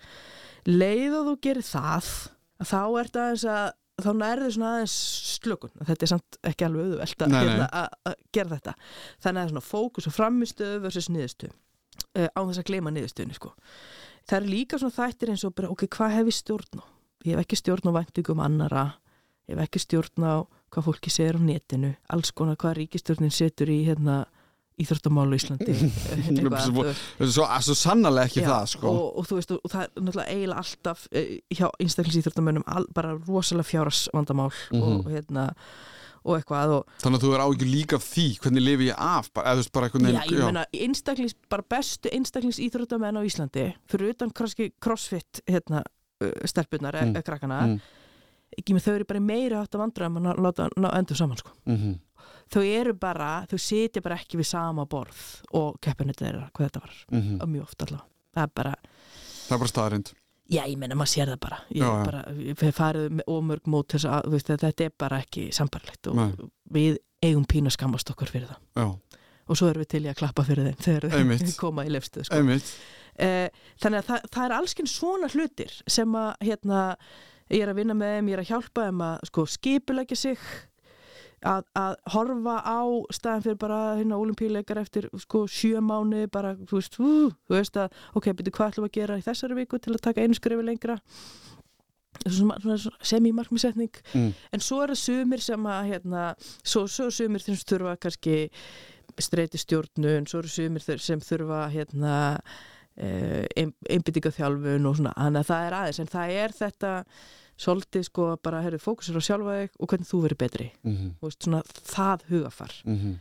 [0.68, 2.08] Leið og þú gerir það
[2.58, 3.66] að þá ert aðeins að
[4.04, 4.98] þá nærður svona aðeins
[5.38, 5.72] slökun.
[5.78, 7.86] Þetta er samt ekki alveg auðvelt að, hérna,
[8.34, 8.76] gera þetta.
[9.24, 13.52] Þannig að svona fókus og framistöðu versus niðurstöðu uh, án þess að gleyma niðurstöðunni sko.
[14.28, 16.84] það er líka svona þættir eins og bara, ok, hvað hef ég stjórn á?
[17.26, 18.84] Ég hef ekki stjórn á væntingum annara
[19.48, 20.34] ég hef ekki stjórn á
[20.68, 21.94] hvað fólki segir á netinu.
[22.12, 24.26] Alls konar hvað ríkistjórnin setur í hérna,
[24.82, 25.74] íþróttamál í Íslandi
[26.14, 26.86] eitthvað, Svo-.
[27.34, 30.64] Svo, sannarlega ekki Já, það sko og, og þú veist, og, það er náttúrulega eiginlega
[30.64, 34.82] alltaf eh, hjá einstaklingsýþróttamönnum bara rosalega fjárasvandamál Mhm.
[34.98, 35.46] og hérna
[36.28, 39.28] og eitthvað og Þannig að þú er áhyggjur líka af því hvernig lifi ég af
[39.32, 45.40] bara, eða bara já, ég meina, einstaklings, bara bestu einstaklingsýþróttamenn á Íslandi fyrir utan crossfit,
[45.48, 45.84] hérna,
[46.20, 47.14] uh, stelpunar Mm.
[47.14, 47.22] mm.
[47.22, 47.80] krakkana Mm.
[48.58, 51.50] ekki með þau eru bara meiri átt að vandra að láta ná endur saman sko.
[51.66, 51.98] Mhm.
[52.52, 55.18] Þau eru bara, þau sitja bara ekki við sama borð
[55.52, 57.38] og keppinni þeirra hvað þetta var, Mhm.
[57.52, 58.74] mjög oft allavega það er bara,
[59.48, 60.12] Það er bara staðarind
[60.50, 64.04] já ég meina maður sér það bara ég, Já, bara, farið með ómörg mót þess
[64.08, 66.24] að veist, þetta er bara ekki sambarlegt Nei.
[66.32, 68.86] og við eigum pínu að skammast okkur fyrir það Já,
[69.48, 71.40] og svo erum við til í að klappa fyrir þeim þegar Einmitt.
[71.42, 72.36] þeir koma í lefstuð sko.
[73.18, 73.48] eh,
[73.82, 76.96] þannig að það, það er alls kyn svona hlutir sem að hérna,
[77.50, 80.38] ég er að vinna með þeim, ég er að hjálpa þeim að sko, skipulegja sig
[81.46, 82.80] að, að horfa á
[83.14, 87.78] staðan fyrir bara hérna olimpíuleikar eftir sko sjö mánu bara, þú veist, ú, þú veist
[87.78, 90.66] að ok, byrju hvað ætlum að gera í þessari viku til að taka einu skrifi
[90.66, 90.98] lengra?
[92.24, 94.30] Svona, svona semi-markmisetning mm.
[94.56, 96.22] en svo eru sumir sem að hérna,
[96.66, 98.48] svo, svo sumir sem þurfa kannski
[99.22, 102.14] streyti stjórnun svo eru sumir sem þurfa hérna
[102.98, 106.94] uh, einbyttinga þjálfun og svona, þannig að það er aðeins en það er þetta
[107.58, 111.14] svolítið sko bara, herru, fókusur á sjálfa þig og hvernig þú verður betri, Mhm.
[111.20, 113.14] þú veist, svona það hugafar Mhm.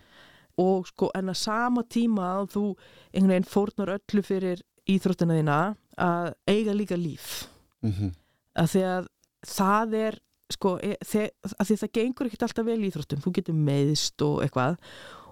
[0.57, 2.75] og sko en að sama tíma að þú
[3.13, 7.47] einhvern veginn fórnar öllu fyrir íþróttina þína að eiga líka líf
[7.83, 8.13] Mhm.
[8.55, 9.07] að því að
[9.45, 10.19] það er
[10.49, 14.41] sko, e, þe að því það gengur ekkert alltaf vel íþróttum, þú getur meðist og
[14.43, 14.77] eitthvað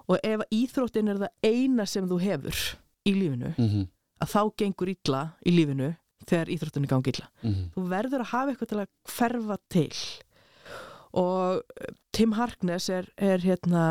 [0.08, 3.88] og ef íþróttin er það eina sem þú hefur í lífinu, Mhm.
[4.20, 7.28] að þá gengur illa í lífinu þegar íþróttinni gangi illa.
[7.42, 7.64] Mhm.
[7.76, 9.92] þú verður að hafa eitthvað til að hverfa til.
[11.16, 13.84] Og eh, Tim Harkness er, er hérna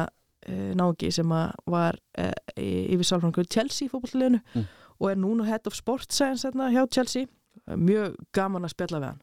[0.50, 4.65] uh, nági sem var uh, yfir sálfrangur Chelsea fótballleginu Mm.
[5.00, 7.26] og er núna head of sports science hérna, hjá Chelsea.
[7.67, 9.21] Mjög gaman að spjalla við hann.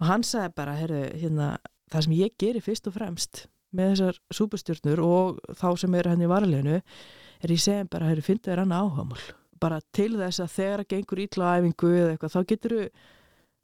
[0.00, 1.46] Og hann sagði bara, heyrðu, hérna
[1.92, 6.22] það sem ég gerir fyrst og fremst með þessar súpustjörnur og þá sem er hann
[6.24, 9.20] í varleginu er ég segja bara, heyrðu, finnst þér hann áhagamál
[9.60, 12.76] bara til þess að þegar að gengur ítla á æfingu eða eitthvað, þá getur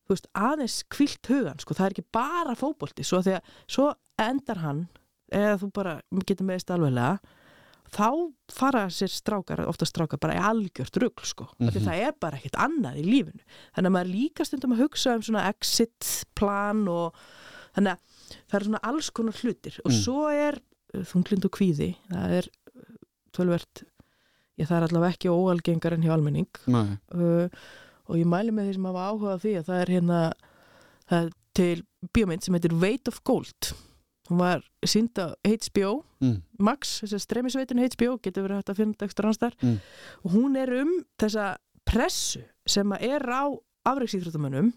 [0.06, 3.22] þú aðeins kvilt hugan sko, það er ekki bara fótbolti svo,
[3.66, 3.88] svo
[4.22, 4.86] endar hann
[5.34, 5.96] eða þú bara
[6.28, 7.18] getur meðist alveglega
[7.94, 8.08] þá
[8.50, 11.68] fara sér strákar ofta strákar bara í algjört rugl sko, mm.
[11.68, 11.86] -hmm.
[11.86, 13.42] það er bara ekkert annað í lífinu
[13.74, 17.14] þannig að maður líka stundum að hugsa um svona exit plan og
[17.74, 18.00] þannig að
[18.48, 19.98] það er svona alls konar hlutir og Mm.
[20.02, 20.60] svo er
[20.94, 22.50] uh, þunglind og kvíði það er
[23.32, 23.84] tölvert
[24.58, 26.48] ég það er allavega ekki óalgengar en hjá almenning.
[26.66, 27.48] Uh,
[28.08, 30.20] og ég mæli með því sem hafa áhuga á því að það er hérna
[31.10, 31.82] það er til
[32.14, 33.72] bíómynd sem heitir Weight of Gold.
[34.30, 36.38] Hún var sínd á HBO Mm.
[36.58, 39.74] Max, þessi streymisveitin HBO getur verið hægt að finna ekstra annar Mm.
[40.24, 43.44] og hún er um þessa pressu sem að er á
[43.84, 44.72] afreiksýþróttamönnum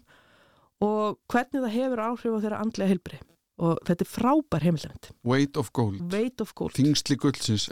[0.84, 3.24] og hvernig það hefur áhrif á þeirra andlega heilbrið
[3.60, 6.12] og þetta er frábær heimildamind Weight of gold.
[6.12, 6.72] Weight of Gold.
[6.76, 7.68] Þingsli gullsins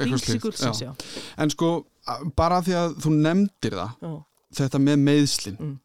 [1.38, 1.70] En sko,
[2.36, 4.12] bara því að þú nefndir það já.
[4.62, 5.78] þetta með meðslin Mm.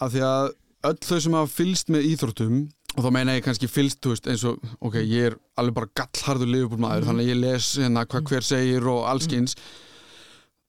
[0.00, 0.50] að því að
[0.90, 2.58] öll þau sem hafa fylst með íþróttum
[2.96, 5.90] og þá meina ég kannski fylst þú veist, eins og, ok, ég er alveg bara
[5.94, 7.08] gallharður liðbúrmaður, Mhm.
[7.08, 9.54] þannig að ég les hérna hvað hver segir og allskins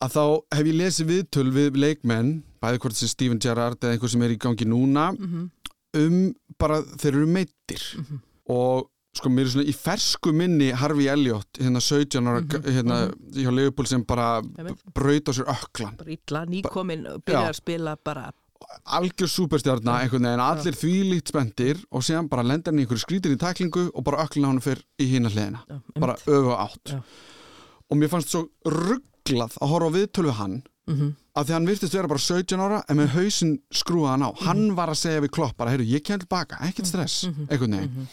[0.02, 0.24] að þá
[0.58, 4.30] hef ég lesið viðtöl við leikmenn, bæði hvort sem Steven Gerrard eða einhver sem er
[4.36, 5.50] í gangi núna Mm
[5.94, 8.22] um bara þeir eru meittir Mhm.
[8.48, 13.00] og sko mér er svona í fersku minni Harvey Elliot, hérna 17 ára Mhm, hérna
[13.36, 14.42] hjá Leopold sem bara
[14.94, 18.32] braut á sér öklan bara illa, nýkomin byrjar að spila bara
[18.86, 23.34] algjör súperstjarna einhvern veginn, allir þvílíkt spendir og síðan bara lendar hann í einhverju skrítin
[23.36, 25.60] í taklingu og bara öklina hann fyrir í hina hliðina.
[25.68, 26.86] Já, bara öfu átt.
[26.94, 27.02] Já.
[27.92, 30.54] og mér fannst svo rugglað að horfa viðtölu við hann
[30.88, 31.12] mm -hmm.
[31.36, 34.88] að því hann virtist vera bara 17 ára en með hausinn skrúaðan á, hann var
[34.90, 37.48] að segja við klopp bara, heyrðu, ég kem tilbaka, ekkert stress Mhm.
[37.50, 38.08] einhvern veginn,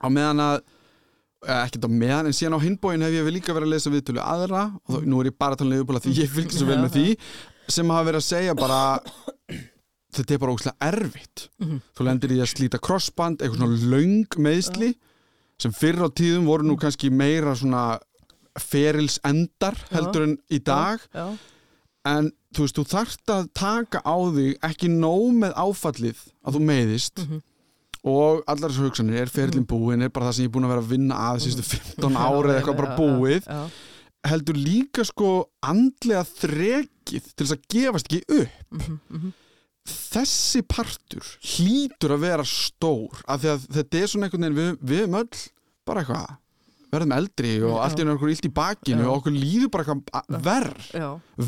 [0.00, 3.68] á meðan að eh, ekkert á meðan, en síðan á hinbóin hef ég líka verið
[3.70, 6.32] að lesa viðtölu aðra og þó, nú er ég bara að tala um því ég
[6.34, 7.06] fylgst svo vel með því
[7.70, 8.80] sem hafa verið að segja bara
[10.10, 11.48] þetta er bara ógslag erfitt.
[11.62, 11.80] Mhm.
[11.94, 14.94] þú lendir í að slíta crossband eitthvað svona löng meðsli
[15.60, 18.00] sem fyrr á tíðum voru nú kannski meira svona
[18.58, 21.00] ferils endar heldur en í dag.
[22.04, 26.60] En þú veist, þú þarft að taka á þig ekki nóg með áfallið að þú
[26.64, 27.42] meiðist Mhm.
[28.06, 30.74] Og allar þessu hugsanir, er ferlinn búin er bara það sem ég er búin að
[30.74, 33.50] vera að vinna að sístu 15 ári eða eitthvað bara búið.
[34.30, 35.30] heldur líka sko
[35.64, 38.58] andlega þrekið til þess að gefast ekki upp.
[38.70, 39.32] Mhm, mhm.
[39.90, 44.76] þessi partur hlýtur að vera stór af því að þetta er svona einhvern veginn við,
[44.82, 45.40] við höfum öll
[45.88, 46.36] bara eitthvað
[46.90, 50.90] verðum eldri og allt er okkur illt í bakinu og okkur líður bara eitthvað verð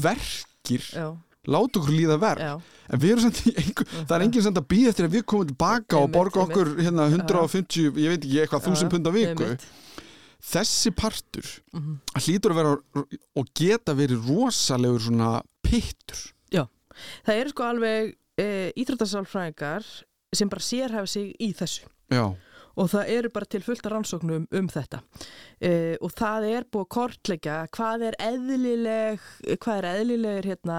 [0.06, 1.06] verkir, já,
[1.50, 2.52] láta okkur líða verð já,
[2.92, 5.48] en við erum í einhver, það er enginn samt að býða eftir að við komum
[5.50, 9.48] tilbaka og borga okkur hérna 150, ég veit ekki eitthvað, þúsund pund á viku.
[10.42, 11.98] þessi partur Mhm.
[12.18, 12.76] hlýtur að vera
[13.36, 16.28] og geta verið rosalegur svona pittur.
[17.24, 19.84] Það eru sko alveg e, íþróttasálfræðingar
[20.34, 21.86] sem bara sérhæfa sig í þessu.
[22.12, 22.36] Já,
[22.76, 25.02] og það eru bara til fullta rannsóknum um þetta.
[25.60, 29.26] E, og það er búið að kortleggja hvað er eðlileg
[29.62, 30.78] hvað er eðlilegur hérna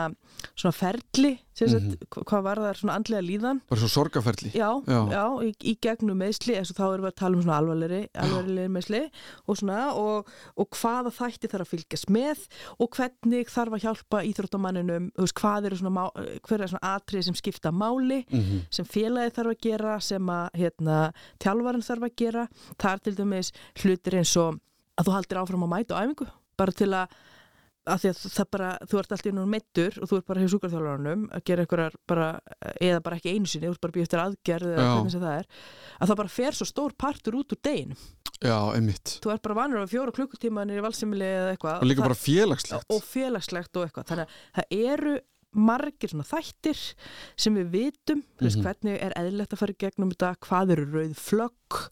[0.54, 1.92] svona ferli mm Mhm.
[1.94, 2.24] -hmm.
[2.26, 5.00] hvað var það svona andlega líðan bara svo sorgaferli já, Já.
[5.12, 5.26] já.
[5.44, 9.02] í, í gegnum meðsli þá erum við að tala um svona alvarlegri alvarlegri meðsli
[9.48, 12.38] og svona og, og hvaða þætti þarf að fylgjast með
[12.80, 16.10] og hvernig þarf að hjálpa íþróttamanninum, hvað eru svona
[16.48, 20.50] hver er svona atrið sem skipta máli mm sem félagi þarf að gera sem að
[20.58, 22.48] hérna, þjálfarinn þarf að gera
[22.80, 23.52] það er til dæmis
[23.84, 24.60] hlutir eins og
[24.98, 27.08] að þú haldir áfram að mæta á æfingu bara til að
[27.84, 30.52] að því að það bara, þú ert alltaf innum meittur og þú ert bara hjá
[30.54, 32.28] súkarþjálfarunum að gera einhverjar bara,
[32.80, 35.40] eða bara ekki einu sinni þú ert bara býja eftir aðgerð eða hvernig sem það
[35.42, 35.50] er
[36.00, 38.06] að það bara fer svo stór partur út úr deginum.
[38.44, 39.18] Já, einmitt.
[39.24, 41.78] Þú ert bara vanur á fjóra klukkutíma nýri valsimili eða eitthvað.
[41.80, 42.90] Og líka bara félagslegt.
[42.92, 44.10] Og félagslegt og eitthvað.
[44.10, 45.14] Þannig að það eru
[45.54, 46.80] margir svona þættir
[47.38, 48.64] sem við vitum mm Mhm.
[48.64, 51.90] hvernig er eðlilegt að fara í gegnum þetta hvað eru rauð flögg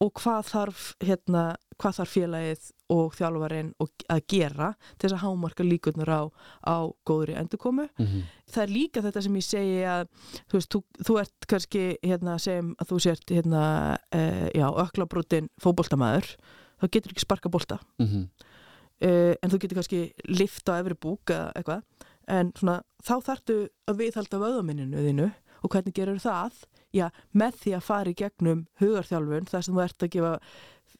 [0.00, 3.74] og hvað þarf hérna, hvað þarf félagið og þjálfarinn
[4.08, 6.22] að gera til þess að hámarka líkunar á,
[6.64, 10.08] á góðri endurkomu mm það er líka þetta sem ég segi að
[10.50, 15.48] þú veist, þú, þú ert kannski hérna, segjum að þú sért hérna, e, já, öklabrótin
[15.62, 16.26] fótboltamaður
[16.80, 18.26] þá getur ekki sparka bolta -hmm.
[19.04, 21.82] uh, en þú getur kannski lifta á efri búk eða eitthvað
[22.30, 23.56] en svona, þá þarftu
[23.90, 26.60] að viðhalda vöðaminninu þínu og hvernig gerur það?
[26.94, 30.32] Já, með því að fara í gegnum hugarþjálfun þar sem þú ert að gefa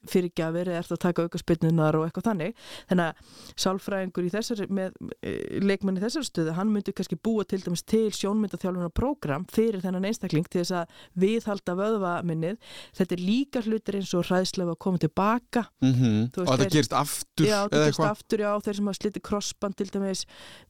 [0.08, 2.54] fyrirgjafir eða ert að taka auka spynnunar og eitthvað þannig.
[2.90, 7.44] Þannig að sálfræðingur í þessari með e, leikmenn í þessari stöðu hann myndi kannski búa
[7.44, 12.56] til dæmis til sjónmyndaþjálfunar prógram fyrir þennan einstakling til þess að viðhalda vöðvaminnið.
[12.96, 15.66] Þetta er líka hlutir eins og hræðslega að koma tilbaka.
[15.80, 16.30] -hmm.
[16.32, 18.10] Þú veist, og það gerist aftur Já, það eitthvað?
[18.10, 20.24] aftur, já, þeir sem hafa slitið krossband til dæmis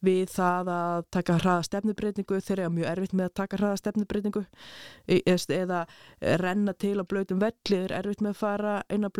[0.05, 4.45] við það að taka hraða stefnubreitingu, þeir eru mjög erfitt með að taka hraða stefnubreitingu
[5.61, 5.81] eða
[6.21, 7.81] renna til á blöytum velli,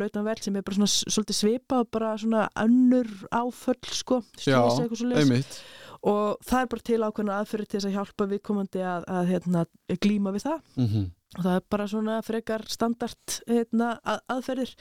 [0.01, 5.05] blöytan vell sem er bara svona svolítið svipað, bara svona önnur áföll, sko, slýsa eitthvað
[5.05, 5.63] svo einmitt.
[6.11, 9.65] Og það er bara til ákveðna aðferði til þess að hjálpa viðkomandi að, að hérna,
[10.01, 10.61] glíma við það.
[10.81, 11.09] Mm
[11.39, 14.73] og það er bara svona frekar standard hérna, að, aðferðir.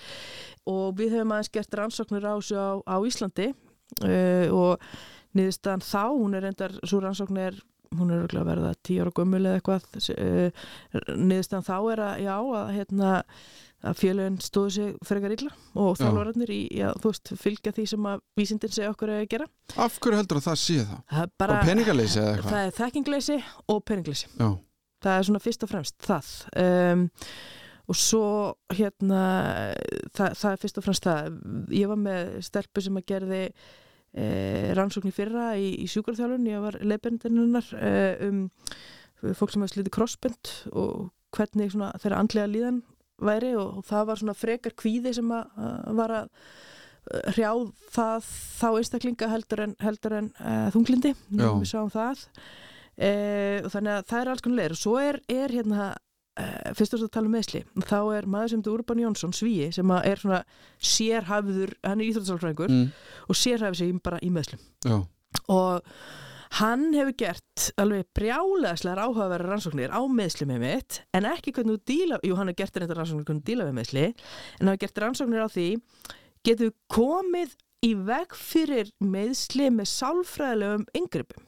[0.70, 4.88] Og við höfum aðeins gert rannsóknir á þessu á, á Íslandi uh, og
[5.38, 7.60] niðurstaðan þá, hún er reyndar svo rannsókn er,
[7.98, 9.88] hún er örugglega að verða tíu ára gömul eða eitthvað.
[10.14, 10.68] Uh,
[11.16, 13.16] niðurstaðan þá er að, já, að hérna
[13.80, 16.02] að félagin stóðu sig frekar illa og Já.
[16.02, 16.64] þjálfararnir í,
[17.00, 19.48] þú veist, fylgja því sem að vísindin segja okkur að gera.
[19.80, 20.98] Af hverju heldur að það sé það?
[21.14, 22.52] það er bara bara, peningaleysi eða eitthvað?
[22.52, 23.38] Það er þekkingleysi
[23.72, 24.28] og peningleysi.
[24.34, 24.50] Já,
[25.06, 26.34] það er svona fyrst og fremst það.
[26.66, 27.06] Um,
[27.90, 28.26] og svo
[28.76, 29.22] hérna
[30.14, 31.30] það, það er fyrst og fremst það.
[31.80, 33.44] Ég var með stelpu sem að gerði
[34.14, 37.94] e, rannsókn í fyrra í, í sjúkarþjálfun, ég var leifbendinunnar e,
[38.30, 38.42] um
[39.36, 42.82] fólk sem hefði slítið krossbund og hvernig svona þeirra andlega líðan
[43.20, 47.66] væri og, og það var svona frekar kvíði sem að, að var að eh, hrjáð
[47.92, 48.30] það
[48.62, 51.50] þá einstaklinga heldur en, heldur en uh, þunglindi, Já.
[51.52, 55.20] við sáum það uh, og þannig að það er alls konar leir og svo er,
[55.32, 55.90] er hérna
[56.78, 59.70] fyrst og svo að tala um meðsli þá er maður sem þetta Urban Jónsson, Svíi
[59.76, 60.40] sem er svona
[60.78, 62.90] sérhæfður hann er íþróttasálfræðingur mm,
[63.28, 64.98] og sérhæfður sig bara í meðslum já.
[65.52, 65.90] og
[66.60, 71.92] hann hefur gert alveg brjálegaslegar áhugaverðar rannsóknir á meðsli með mitt en ekki hvernig þú
[71.92, 74.84] díla, jú hann hefur gert þetta rannsóknir hvernig þú díla við meðsli en hann hefur
[74.86, 75.68] gert rannsóknir á því
[76.48, 77.54] getur komið
[77.86, 81.46] í veg fyrir meðsli með sálfræðilegum yngrippum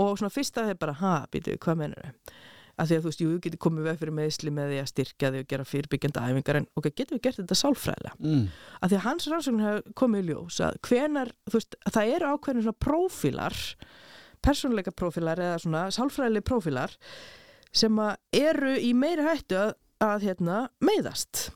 [0.00, 2.38] og svona fyrst að þeir bara, ha, býtu, hvað menur þau?
[2.80, 5.30] Að því að þú veist, jú, getur komið veg fyrir meðsli með því að styrkja
[5.30, 8.14] því og gera fyrirbyggjandi æfingar en ok, getur við gert þetta sálfræðilega?
[8.24, 8.46] Mm,
[8.80, 12.14] að því að hans rannsóknir hefur komið í ljós að hvenar, þú veist, að það
[12.14, 13.60] eru ákveðin svona prófílar
[14.44, 16.94] persónuleika prófílar eða svona sálfræðileg prófílar
[17.76, 21.50] sem að eru í meiri hættu að, að hérna, meiðast.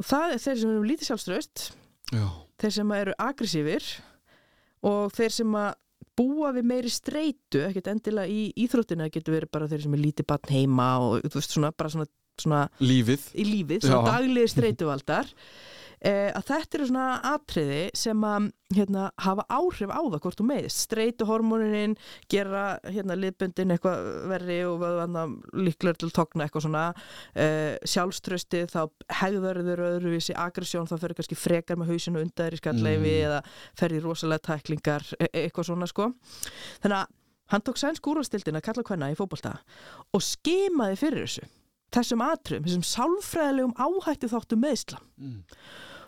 [0.00, 1.66] Og það er þeir sem eru lítið sjálfströst
[2.12, 2.26] já,
[2.60, 3.88] þeir sem eru aggressífir
[4.88, 5.70] og þeir sem að
[6.18, 10.28] búa við meiri streitu, ekkert endilega í íþróttina getur verið bara þeir sem er lítið
[10.28, 12.08] batn heima og þú veist svona bara svona
[12.40, 14.16] svona lífið í lífið, svona Já.
[14.16, 15.32] daglegir streituvaldar
[16.10, 20.82] að þetta eru svona atriði sem að hérna, hafa áhrif á það hvort þú meðist,
[20.86, 21.94] streituhormónin
[22.32, 24.82] gera hérna liðbundin eitthvað verri og
[25.54, 26.84] líklega til togna eitthvað svona
[27.36, 28.80] eh, sjálfströsti þá
[29.20, 33.24] hegðarður öðruvísi aggressjón þá fyrir kannski frekar með hausinu undaðir í skallleifi Mm.
[33.28, 33.40] eða
[33.78, 36.12] fer í rosalega tæklingar e eitthvað svona sko
[36.82, 37.06] þannig að
[37.52, 39.58] hann tók sænsk úrvastildin að kalla hvenna í fótbolta
[40.12, 41.48] og skimaði fyrir þessu
[41.92, 45.42] þessum atriðum, þessum sálfræðilegum áhættu þáttu meðsla mm.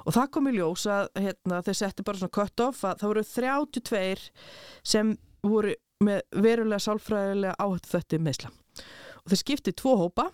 [0.05, 3.13] Og það kom í ljós að hérna, þeir setti bara svona cut off að það
[3.13, 4.31] voru 32
[4.85, 5.75] sem voru
[6.05, 8.51] með verulega sálfræðilega áhættu þáttu meðsla
[9.25, 10.27] og þeir skipti tvo hópa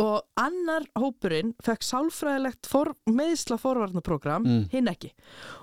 [0.00, 4.62] og annar hópurinn fekk sálfræðilegt for, meðsla forvarnaprogram, Mm.
[4.72, 5.10] hinn ekki.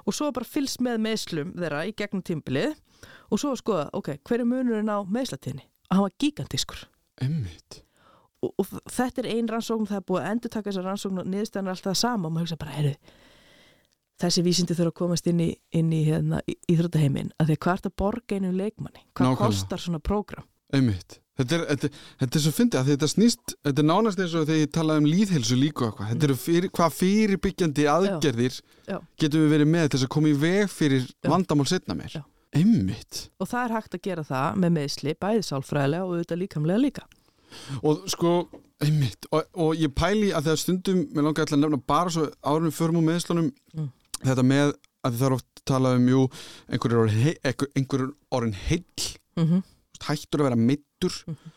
[0.05, 2.75] Og svo bara fylgst með meðslum þeirra í gegnum tímbilið
[3.31, 5.65] og svo skoða, ok, hver er munurinn á meðslatíðinni?
[5.89, 6.83] að hann var gigantískur
[7.21, 7.81] Einmitt.
[8.43, 11.27] Og, og þetta er ein rannsókn það er búið að endur taka þessar rannsókn og
[11.27, 12.27] niðurstæðan er alltaf það sama.
[12.27, 12.95] Og maður hugsa bara, heyrðu
[14.25, 16.39] þessi vísindi þurfa að komast inn í, inn í hérna,
[16.71, 19.41] íþróttaheimin að því að hvað er þetta borga einu leikmanni hvað Nákvæmlega.
[19.45, 21.17] kostar svona prógram Einmitt.
[21.35, 21.87] Þetta er, þetta,
[22.21, 25.01] þetta er svo fyndið að þetta snýst, þetta er nánast eins og þegar ég talaði
[25.01, 26.09] um líðhelsu líka eitthvað.
[26.11, 28.57] Þetta eru fyrir, hvað fyrirbyggjandi aðgerðir
[28.87, 28.97] Já.
[29.19, 31.29] getum við verið með þess að koma í veg fyrir Já.
[31.33, 32.15] vandamál setna mér.
[32.15, 32.21] Já.
[32.55, 33.19] Einmitt.
[33.39, 37.03] og það er hægt að gera það með meðsli bæði sálfræðilega og auðvitað líkamlega líka
[37.83, 38.31] Og sko,
[38.83, 42.27] einmitt, og, og ég pæli að þegar stundum, mér langar alltaf að nefna bara svo
[42.47, 43.87] árum förum og meðslunum, Mm.
[44.23, 46.21] Þetta með að það er oft talað um, jú,
[46.69, 49.07] einhver er orðin, hei, einhver, einhver er orðin heill,
[49.37, 49.63] mm -hmm.
[50.07, 51.51] hættur að vera meittur, Mhm.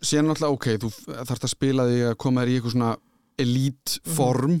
[0.00, 0.90] síðan náttúrulega, ok, þú
[1.26, 2.96] þarfst að spila því að koma þér í eitthvað svona
[3.38, 4.60] elite form,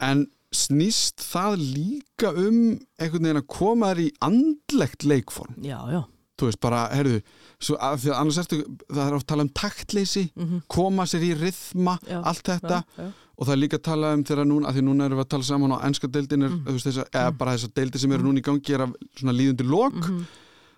[0.00, 6.04] en snýst það líka um einhvern veginn að koma þér í andlegt leikform, já, já
[6.36, 8.58] þú veist, bara, að annars ertu,
[8.92, 10.62] það er oft talað um taktleysi, mm -hmm.
[10.68, 13.12] koma sér í rithma, allt þetta já, já.
[13.38, 15.28] Og það er líka að tala um þegar núna, að því núna erum við að
[15.34, 16.64] tala saman á ennska deildin er, Mm.
[16.72, 18.86] veist, þessa, eða bara þessar deildir sem eru núna í gangi er
[19.18, 20.26] svona líðundi lok Mhm.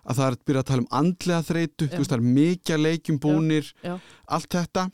[0.09, 2.83] að það er að byrja að tala um andlega þreytu, þú veist, það er mikið
[2.83, 3.99] leikjum búnir, já.
[4.27, 4.91] allt þetta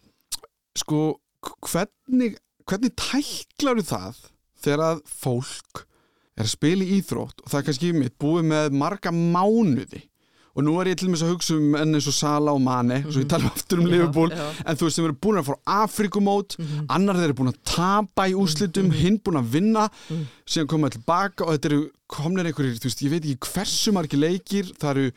[0.76, 1.20] sko,
[1.62, 2.38] hvernig
[2.68, 4.16] hvernig tæklar það
[4.62, 5.86] þegar að fólk
[6.38, 10.02] er að spila í íþrótt og það er kannski mitt búið með marga mánuði
[10.56, 12.62] og nú er ég til og með að hugsa um enn eins og Sala og
[12.64, 14.46] Mane, svo ég tala aftur um Já, Liverpool já.
[14.66, 16.86] en þú veist sem eru búin að fara á Afrikumót Mhm.
[16.90, 20.26] annar þeir eru búin að tapa í úslitum hinn búin að vinna Mhm.
[20.48, 24.20] síðan koma tilbaka og þetta eru komnir einhverjir, þú veist, ég veit ekki hversu margir
[24.20, 25.12] leikir, það eru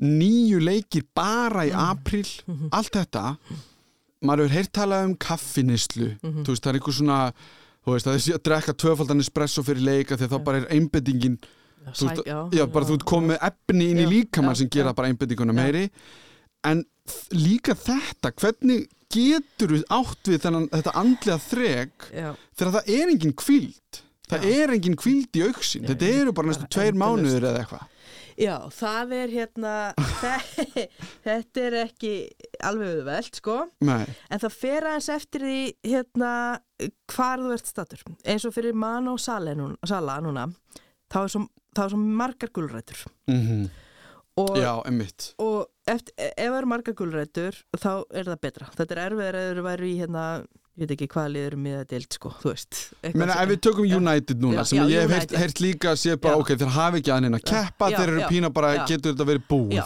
[0.00, 2.26] nýju leikir bara í apríl
[2.72, 3.36] allt þetta
[4.24, 7.32] maður hefur heyrt talað um kaffinislu þú veist, það er einhver svona
[7.84, 11.38] þú veist, það er að drekka tvöfaldan espresso fyrir leika að þá bara er einbendingin
[11.92, 14.70] þú veist, Sæk- já, bara þú ert komið efni inn í Já, líkamann já, sem
[14.72, 14.96] gera já.
[15.00, 15.60] bara einbendinguna Já.
[15.62, 15.84] meiri
[16.64, 16.84] en
[17.36, 22.30] líka þetta hvernig getur við átt við þennan, þetta andlega þreg já.
[22.56, 24.54] þegar það er engin kvíld það Já.
[24.64, 27.90] er engin kvíld í auksin þetta eru bara næstu tveir mánuður eða eitthvað
[28.34, 29.72] Já, það er hérna,
[31.24, 32.12] þetta er ekki
[32.66, 33.56] alveg auðvelt, sko,
[33.86, 36.30] Nei, en það fer aðeins eftir því, hérna,
[37.14, 38.02] hvar þú ert statur.
[38.26, 40.48] Eins og fyrir mann og sala núna
[41.14, 41.44] þá er svo,
[41.74, 43.06] þá er svo margar gulrætur.
[43.30, 43.64] mm
[44.34, 48.66] Og, já, emmitt og eftir, ef það eru margar gulrætur, þá er það betra.
[48.74, 50.24] Þetta er erfiðar eða þú væri í, hérna,
[50.74, 52.80] ég veit ekki hvað liður um miða deild, sko, þú veist.
[53.14, 53.86] Menna, ef við tökum.
[54.00, 56.42] United núna Já, sem já, ég hef heyrt, líka að sé bara Já.
[56.42, 59.78] ok, þeir hafi ekki aðeins að keppa þeir eru pína bara, getur þetta verið búið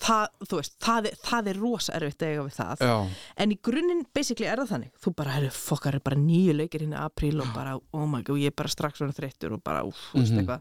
[0.00, 2.84] það, þú veist, það er, það er rosa erfitt eiga við það.
[2.88, 2.96] Já.
[3.44, 4.92] En í grunninn, basically, er það þannig.
[5.04, 8.40] Þú bara, herru, fokkar er bara nýju leikir hérna apríl og bara, oh my god,
[8.40, 10.40] ég er bara strax svona þreyttur og bara, úf, þú veist Mhm.
[10.44, 10.60] eitthvað.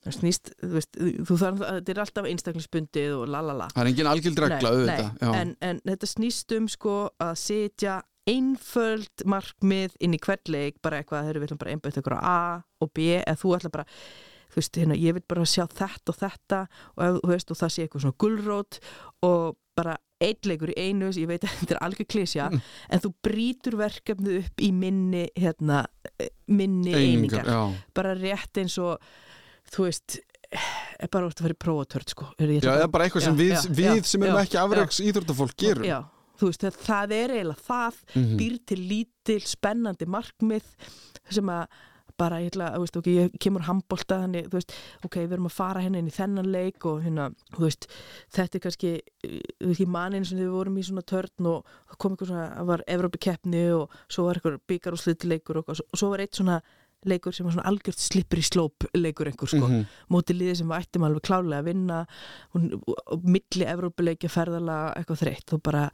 [0.00, 0.96] Það snýst, þú veist,
[1.28, 3.66] þú þarf, þetta er alltaf einstaklingsbundið og lalala.
[3.74, 9.24] það er engin algild regla auðvitað en, en þetta snýst um sko að setja einföld
[9.28, 12.62] markmið inn í hvert leik, bara eitthvað, þeir eru við bara einbætt ykkur á A
[12.80, 13.84] og B, eða þú ætla bara
[14.50, 16.60] þú veist, hérna, ég vil bara sjá þetta og þetta
[16.96, 18.78] og, veist, og það sé eitthvað svona gulrót
[19.22, 22.60] og bara eitt leikur í einu, ég veit að þetta er algjör klísja Mm.
[22.90, 25.84] en þú brýtur verkefnið upp í minni hérna,
[26.18, 27.60] eh, minni einingar, já.
[27.94, 28.98] bara rétt eins og
[29.70, 30.18] þú veist
[31.00, 33.40] er bara úr að fara í prófatörn sko já, ætla eða bara eitthvað sem Já,
[33.40, 35.98] við, já, við já, sem erum ekki afreiks íþróttafólk gerum Já,
[36.40, 38.36] þú veist, það, það er eiginlega það Mhm.
[38.40, 40.66] býr til lítil, spennandi markmið
[41.30, 41.66] sem að
[42.20, 44.74] bara, ég ætla, þú veist, ok, ég kemur handbólta þannig, þú veist,
[45.08, 47.86] ok, við erum að fara hérna inn í þennan leik og hérna, þú veist
[48.36, 48.92] þetta er kannski,
[49.24, 51.64] þú veist, í mannin sem við vorum í svona törn og
[51.96, 55.96] kom eitthvað svona, það var Evrópikeppni og svo var eitthvað byggar og slutleikur og, og
[55.98, 56.60] svo var eitt svona
[57.08, 59.86] leikur sem var svona algjört slipper í slóp leikur einhver sko Mhm.
[60.12, 62.00] móti liði sem við ættum alveg klálega að vinna
[62.52, 62.66] og,
[63.16, 65.86] og, milli Evrópuleikja ferðalega eitthvað þreytt og bara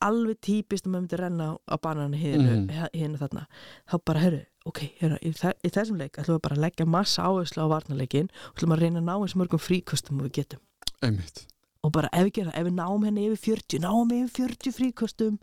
[0.00, 2.88] alveg típist að maður myndi renna á, bananu hinu, Mhm.
[2.94, 3.46] hinu þarna
[3.90, 6.86] þá bara, herru, ok, herru, í, þe í þessum leik ætlum við bara að leggja
[6.86, 10.36] massa áherslu á varnarleikin og ætlum að reyna að ná eins mörgum fríkostum og við
[10.42, 10.60] getum.
[11.02, 11.46] Einmitt.
[11.82, 15.40] Og bara ef við gera, ef við náum henni yfir 40 náum yfir 40 fríkostum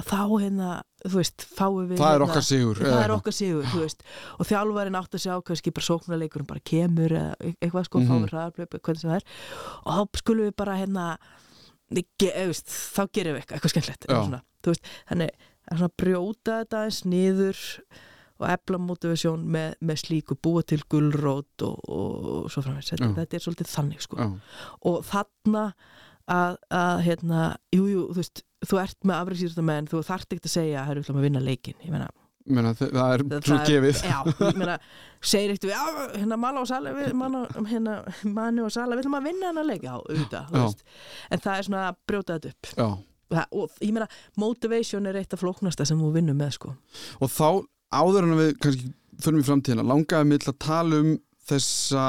[0.00, 0.68] að þá hérna,
[1.02, 4.04] þú veist fáum við það er hérna, okkar sigur það er okkar sigur, veist.
[4.38, 8.10] Og þjálfarinn átt að sjá kannski bara sóknarleikurum bara kemur eða eitthvað sko, mm Mhm.
[8.10, 8.20] -hmm.
[8.20, 9.24] fáum hraðarblöp, hvernig sem það er.
[9.84, 11.18] Og þá skulum við bara hérna
[11.90, 15.30] ge, veist, þá gerum við eitthvað, eitthvað veist, þannig
[15.70, 17.58] að brjóta þetta eins niður
[18.40, 23.10] og efla motivasjón með, með slíku búa til gulrót og, og, og svo framvegs, þetta,
[23.18, 24.16] þetta er svolítið þannig sko.
[24.20, 24.30] Já.
[24.90, 25.64] og þarna
[26.30, 27.42] að, að hérna,
[27.74, 30.88] jú, jú, þú veist þú ert með afræksýrsta menn, þú þarft ekki að segja að
[30.90, 32.08] það er að vinna leikin, ég meina.
[32.50, 33.22] Meina, það, er
[33.60, 33.98] er- gefið.
[34.10, 34.18] já,
[34.56, 34.76] meina,
[35.32, 35.74] segir eitt við,
[36.16, 37.10] hérna og við,
[37.70, 39.68] hérna, Manu og Sala við ætlum að vinna hann að
[40.56, 40.64] Já.
[40.64, 40.84] veist.
[41.30, 42.70] en það er svona að brjóta þetta upp.
[43.30, 44.08] Það, og ég meina,
[44.42, 46.72] motivation er eitt af flóknasta sem þú vinnur með, sko.
[47.20, 47.46] Og þá
[47.92, 51.10] áður en við kannski förum í framtíðina, langaði mig til að tala um
[51.50, 52.04] þessa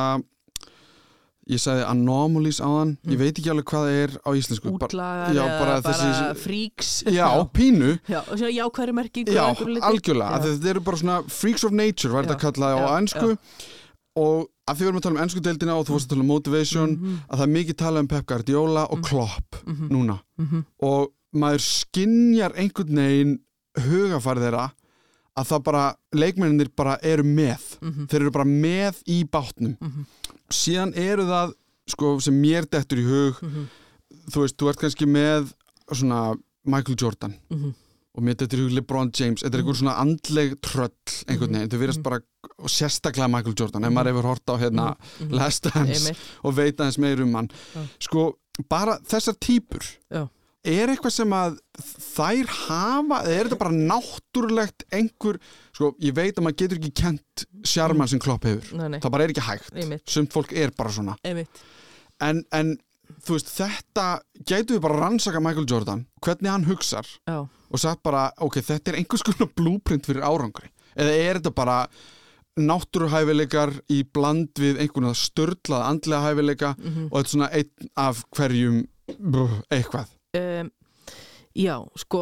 [1.52, 5.42] ég sagði anomalies áðan ég veit ekki alveg hvað það er á íslensku útlagar já,
[5.42, 6.92] eða bara bara, freaks.
[7.10, 7.90] Já, pínu.
[8.08, 8.22] Já,
[9.34, 9.84] já, leyti.
[9.90, 10.38] algjörlega, Já.
[10.38, 13.32] að þetta eru bara svona freaks of nature, var þetta að kalla það á ennsku
[14.22, 16.24] og að því við erum að tala um ennsku deildina og þú varst að tala
[16.28, 20.20] um motivation Mhm, að það er mikið talað um Pep Guardiola og Klopp mhm, núna.
[20.38, 20.64] Mhm.
[20.84, 23.40] og maður skinjar einhvern veginn
[23.82, 24.66] hugafarið þeirra
[25.40, 28.08] að það bara, leikmenninir bara eru með Mhm.
[28.08, 30.06] þeir eru bara með í bátnum Mhm.
[30.50, 31.54] síðan eru það
[31.88, 33.68] sko, sem mér dettur í hug Mhm.
[34.32, 35.54] þú veist, þú ert kannski með
[35.92, 37.74] svona Michael Jordan Mhm.
[38.16, 40.92] og mér dettur í hug LeBron James þetta er einhver svona andleg tröll
[41.28, 41.56] einhvern Mhm.
[41.56, 42.20] veginn, þau verðast bara
[42.60, 45.32] og sérstaklega Michael Jordan, ef maður hefur hort á hérna Mhm.
[45.32, 46.12] Last Dance
[46.44, 47.50] og veit aðeins meir um hann
[48.00, 48.34] sko,
[48.70, 50.30] bara þessar típur Já.
[50.68, 55.40] Er eitthvað sem að þær hafa, eða er þetta bara náttúrulegt einhver,
[55.74, 58.78] sko, ég veit að maður getur ekki kent sjarman sem klopp hefur.
[58.78, 61.18] Nei, nei, það bara er ekki hægt, einmitt, sumt fólk er bara svona.
[62.22, 62.76] En, en
[63.26, 64.06] þú veist, þetta
[64.46, 68.94] gætu við bara rannsaka Michael Jordan hvernig hann hugsar Já, og sagt bara, ok, þetta
[68.94, 71.82] er einhvers konar blúprint fyrir árangri, eða er þetta bara
[72.62, 77.06] náttúruhæfileikar í bland við einhvern störlað andlega hæfileika mhm.
[77.10, 78.82] og þetta er svona einn af hverjum
[79.18, 80.72] brr, eitthvað um,
[81.52, 82.22] Já, sko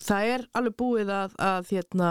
[0.00, 2.10] það er alveg búið að, að hérna,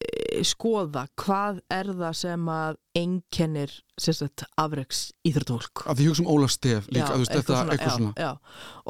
[0.00, 6.32] e, skoða hvað er það sem að einkennir sagt, afreks íþróttafólk að því hugsa um
[6.34, 8.14] Ólaf Stef líka, Já, þetta svona, eitthvað já, svona.
[8.16, 8.32] já.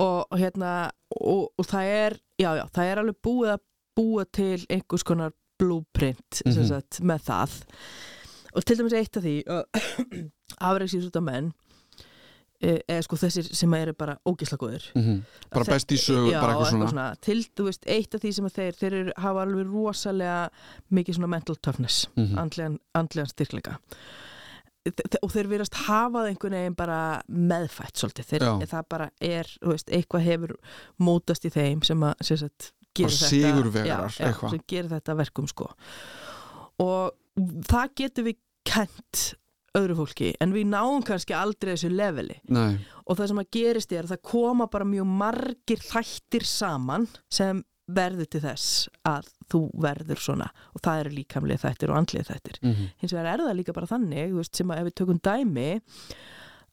[0.06, 0.72] Og, hérna,
[1.18, 3.66] og, og það er já, já, það er alveg búið að
[4.00, 7.56] búa til einhvers konar blueprint mm sagt, með það.
[8.56, 9.34] Og til dæmis eitt af því
[10.70, 11.69] afreks íþróttamenn e,
[12.60, 14.86] eða sko þessir sem eru bara ógislega góðir.
[14.94, 17.06] Mm bara Þe- best í sögu, Já, bara eitthvað svona, svona.
[17.20, 20.50] Til, þú veist, eitt af því sem þeir þeir eru, hafa alveg rosalega
[20.92, 22.38] mikið svona mental toughness Mhm.
[22.38, 23.78] andlegan, andlegan styrkleika.
[24.86, 29.72] Þe- og þeir verðast hafað einhvern veginn bara meðfætt svolítið, þeir, það bara er þú
[29.74, 30.54] veist, eitthvað hefur
[31.00, 35.16] mótast í þeim sem að sem sagt, gerir Bara þetta já, já, sem gerir þetta
[35.16, 35.68] verkum sko.
[36.80, 37.12] Og
[37.68, 39.34] það getur við kent
[39.78, 43.92] öðru fólki en við náum kannski aldrei þessu leveli nei, og það sem að gerist
[43.92, 49.62] er að það koma bara mjög margir þættir saman sem verður til þess að þú
[49.82, 53.56] verður svona og það eru líkamlega þættir og andlega þættir mm hins vegar er það
[53.60, 55.70] líka bara þannig veist, sem að ef við tökum dæmi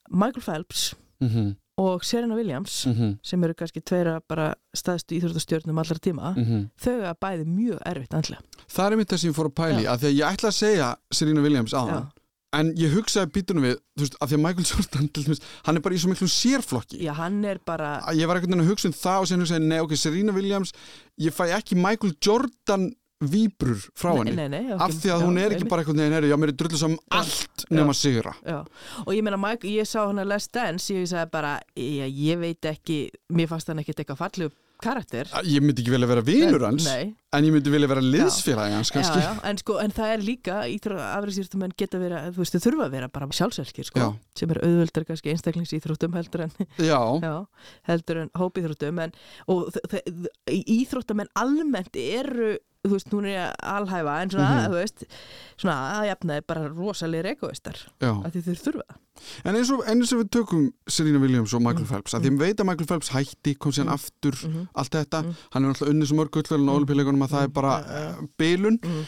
[0.07, 1.55] Michael Phelps -hmm.
[1.77, 6.69] og Serena Williams Mm sem eru kannski tveira bara staðstu íþróttastjörnum allra tíma -hmm.
[6.77, 9.83] þau er bæði mjög erfitt andlega það er mitt það sem ég fór að pæli
[9.83, 9.91] Já.
[9.91, 12.09] að því að ég ætla að segja Serena Williams á Já.
[12.55, 15.83] En ég hugsaði býtunum við, þú veist, að því að Michael Jordan dæmis, hann er
[15.83, 17.01] bara í svo miklu sérflokki.
[17.03, 19.67] Já, hann er bara að ég var veginn að hugsa um það og sen hugsaði,
[19.67, 20.71] nei, ok, Serena Williams
[21.21, 22.87] ég fæ ekki Michael Jordan
[23.17, 24.35] víbrur frá henni.
[24.37, 26.57] nei, nei, af því að hún er ekki bara einhvern veginn herri, já, mér er
[26.61, 28.35] drullu saman allt nema sigra.
[28.45, 28.59] Já,
[29.03, 32.39] og ég meina, Mike, ég sá hann að Let's Dance, ég sagði bara, ég, ég
[32.41, 32.99] veit ekki,
[33.33, 34.53] mér fannst hann ekkert eitthvað fallegu
[34.83, 35.29] karakter.
[35.47, 38.91] ég myndi ekki vilja vera vinur hans Nei, en ég myndi vilja vera liðsfélagi hans
[38.93, 39.21] kannski.
[39.23, 40.59] já, já, en sko, en það er líka,
[41.07, 45.07] afræðsýrtumenn geta vera, þú veist, þau þurfa að vera bara sjálfsvelkir, sko, sem er auðvöldar
[45.09, 47.35] kannski einstaklingsýþróttum heldur en, já, já,
[47.89, 49.17] heldur en hópíþróttum, en,
[49.47, 49.69] og
[50.47, 52.55] íþróttamenn almennt eru,
[52.87, 54.71] þú veist, hún er alhæfa, en svona, Mhm.
[54.71, 55.03] þú veist,
[55.57, 58.97] svona að jafnaði bara rosalegir egoistar, af því þau þurfa það.
[59.45, 62.37] en eins og, eins og við tökum Serena Williams og Michael Phelps að því ég
[62.39, 63.93] veit að Michael Phelps hætti, kom síðan Mm.
[63.97, 64.67] aftur Mhm.
[64.75, 65.35] allt þetta, Mm.
[65.51, 66.77] hann er náttúrulega unnið svo mörg gullverðin á Mm.
[66.85, 69.05] olimpíuleikunum að það er bara uh, bilun Mm.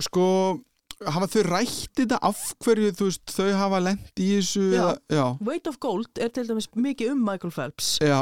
[0.00, 0.60] sko
[1.06, 4.96] hafa þau rætt þetta af hverju þú veist, þau hafa lent í þessu Já.
[5.10, 8.18] já, Weight of Gold er til dæmis mikið um Michael Phelps já,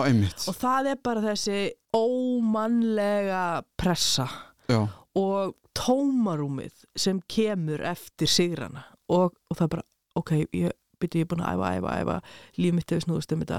[0.49, 4.29] og það er bara þessi ómannlega pressa
[4.69, 4.81] já,
[5.17, 8.85] og tómarúmið sem kemur eftir sigrana.
[9.13, 9.83] Og, og það bara,
[10.19, 12.17] ok, ég byrja ég er búin að æfa, æfa, æfa
[12.59, 13.59] líf mitt hefur snúðist um þetta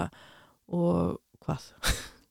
[0.74, 1.68] og hvað?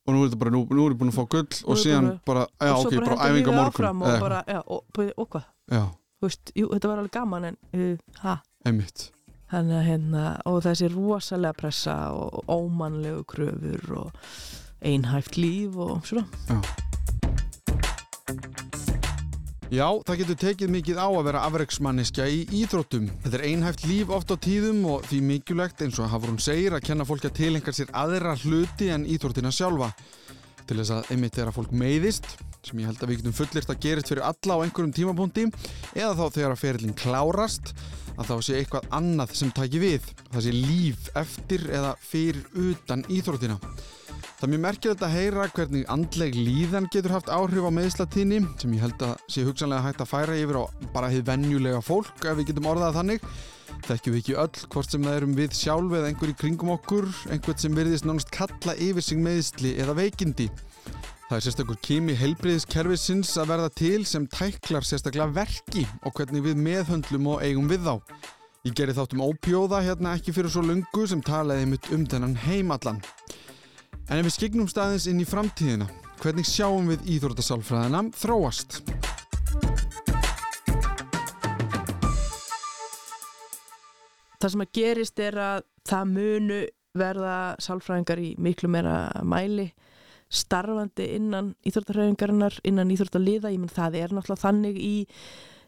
[0.06, 2.08] Og nú er þetta bara, nú, nú er ég búin að fá gull og síðan
[2.26, 4.02] bara- já, ok, bara bara æfinga morgun.
[4.02, 5.46] og, bara, já, og, og hvað,
[6.22, 7.56] veist, jú, þetta var alveg gaman en,
[8.24, 9.10] uh, einmitt.
[9.50, 14.12] Þannig að hérna, og þessi rosalega pressa og ómannlegu kröfur og
[14.82, 16.26] einhæft líf og svona.
[16.50, 16.58] Já,
[20.06, 23.08] það getur tekið mikið á að vera afreiksmanniska í íþróttum.
[23.24, 26.86] Þetta er einhæft líf oft á tíðum og því mikilvægt eins og Hafrún segir að
[26.86, 29.90] kenna fólki að tilengar sér aðra hluti en íþróttina sjálfa.
[30.66, 32.30] Til þess að einmitt þegar fólk meiðist,
[32.66, 35.44] sem ég held að við getum fullirt að gerist fyrir alla á einhverjum tímapunkti,
[35.94, 37.74] eða þá þegar að ferillin klárast,
[38.16, 40.10] að þá sé eitthvað annað sem taki við.
[40.32, 43.58] Það sé líf eftir eða fyrir utan íþróttina.
[44.46, 48.74] Það er mjög merkilegt að heyra hvernig andleg líðan getur haft áhrif á meðslatíðni sem
[48.76, 52.36] ég held að sé hugsanlega hægt að færa yfir á bara hið venjulega fólk ef
[52.38, 53.24] við getum orðað þannig.
[53.88, 57.08] Þekkjum við ekki öll hvort sem það erum við sjálf eða einhver í kringum okkur,
[57.34, 60.46] einhvern sem virðist nánast kalla yfir sig meðsli eða veikindi.
[61.26, 66.62] Það er sérstakur kimi heilbriðiskerfisins að verða til sem tæklar sérstaklega verki og hvernig við
[66.68, 67.96] meðhöndlum og eigum við þá.
[68.62, 72.38] Ég gerði þátt um ópjóða hérna ekki fyrir svo lungu sem talaði mitt um þennan
[72.46, 73.02] heimallan.
[74.06, 75.88] En ef við skiknum staðins inn í framtíðina,
[76.22, 78.80] hvernig sjáum við íþróttasálfræðina þróast?
[84.36, 86.60] Það sem að gerist er að það munu
[86.96, 89.70] verða sálfræðingar í miklu meira mæli
[90.32, 94.94] starfandi innan íþróttarhæfingarinnar, innan íþróttaliða, ég menn það er náttúrulega þannig í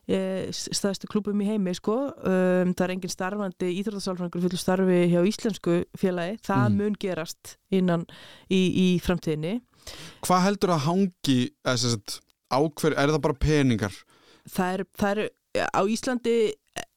[0.08, 5.74] staðstu klubum í heimi sko, um, það er engin starfandi íþróttasálfræðingur fullu starfi hjá íslensku
[6.00, 6.76] félagi, það Mm.
[6.80, 8.06] mun gerast innan
[8.50, 9.60] í, í framtíðinni
[10.24, 12.18] Hvað heldur að hangi, eða sem sagt,
[12.52, 13.94] á hver, er það bara peningar?
[14.48, 15.30] það er, það er
[15.74, 16.34] á Íslandi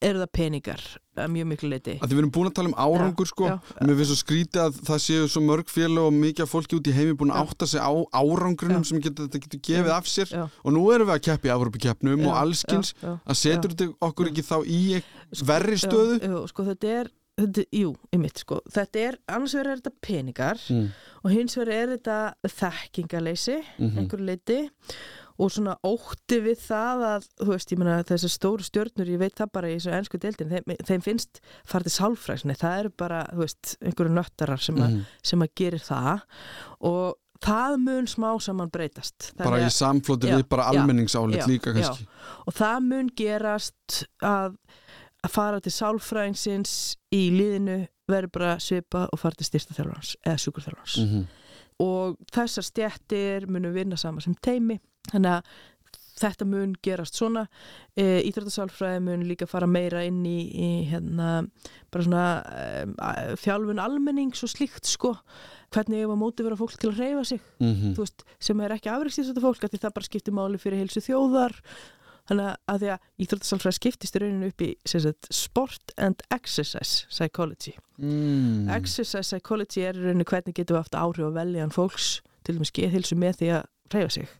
[0.02, 0.82] eru það peningar
[1.28, 4.10] mjög miklu leiti því við erum búin að tala um árangur sko, já, mér finnst
[4.12, 7.14] svo skrítið að það séu svo mörg félag og mikið af fólki út í heimi
[7.20, 7.48] búin að Já.
[7.52, 8.88] átta sig á árangrinum Já.
[8.88, 9.96] sem getur, þetta getur gefið Já.
[9.98, 13.18] af sér já, og nú erum við að keppi Afrópukeppnum og allskins já, já.
[13.26, 14.82] að setur þetta okkur ekki þá í
[15.32, 16.20] Sko, verri stöðu?
[16.22, 17.10] já, já, sko þetta er
[17.42, 20.88] þetta, jú, einmitt sko þetta er, annars er þetta peningar Mm.
[21.24, 23.98] og hins er þetta þekkingaleysi Mhm.
[23.98, 29.08] einhverju leiti og svona ótti við það að þú veist, ég meina þessar stóru stjörnur
[29.08, 32.78] ég veit það bara í þessu ennsku deildin þeim, þeim finnst farið til sálfræksni það
[32.82, 35.04] eru bara, þú veist, einhverju nöttarar sem, a, Mhm.
[35.22, 36.22] sem að gerir það
[36.80, 41.46] og það mun smá saman breytast Bara í samflóti Já, við bara já, almenningsálit já,
[41.46, 41.80] líka já.
[41.82, 42.06] kannski
[42.46, 44.56] og það mun gerast að,
[45.24, 50.38] að fara til sálfræðingsins í liðinu verður bara svipa og fara til styrsta þjálfarans eða
[50.38, 51.26] sjúkurþjálfarans Mhm.
[51.80, 54.78] og þessar stjættir munum vinna saman sem teimi
[55.10, 55.52] þannig að
[56.22, 57.46] þetta mun gerast svona.
[57.96, 61.46] E, Íþróttasálfræði mun líka fara meira inn í, í hérna,
[61.92, 62.26] bara svona
[62.82, 62.94] um,
[63.42, 65.14] þjálfun almennings og slíkt sko.
[65.72, 67.42] Hvernig ef að móti vera fólk til að reyfa sig?
[67.62, 67.96] Mhm.
[67.96, 71.56] þú veist, sem er ekki afreiksins þetta fólk það bara skiptir máli fyrir heilsu þjóðar.
[72.30, 77.74] Þannig að því að íþróttasálfræði skiptist í rauninu upp í sagt, sport and exercise psychology.
[77.98, 78.70] Mm.
[78.70, 83.18] exercise psychology er rauninu hvernig getum við haft áhrif á veljan fólks til dæmis geðhilsu
[83.18, 84.30] með því að reyfa sig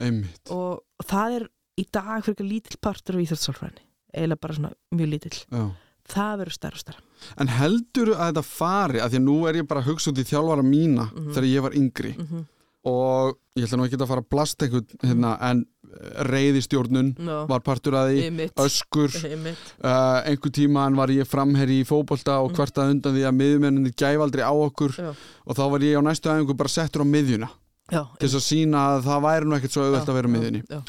[0.00, 0.50] Einmitt.
[0.50, 3.84] og það er í dag fyrir ekki lítill partur af íþróttasálfræðinni
[4.14, 5.70] eiginlega bara svona mjög lítill Já.
[6.14, 7.00] það verður stærra og stærra
[7.40, 10.18] En heldur að þetta fari, að því að nú er ég bara að hugsa út
[10.18, 11.30] í þjálfara mína Mhm.
[11.32, 12.44] þegar ég var yngri mm -hmm.
[12.84, 15.64] og ég ætla nú ekki að fara að blasta einhvern hérna, en
[16.28, 17.46] reyðistjórnun no.
[17.46, 18.54] var partur að því, Einmitt.
[18.60, 19.10] öskur
[19.84, 22.56] uh, einhver tíman var ég framherri í fótbolta og Mm.
[22.56, 25.14] hvertað undan því að miðjumenninni gæf aldrei á okkur Já.
[25.46, 27.48] og þá var ég á næstu aðeingu bara settur á miðjuna
[27.90, 30.28] til þess að sína að það væri nú ekkert svo auðvelt að vera
[30.70, 30.80] já.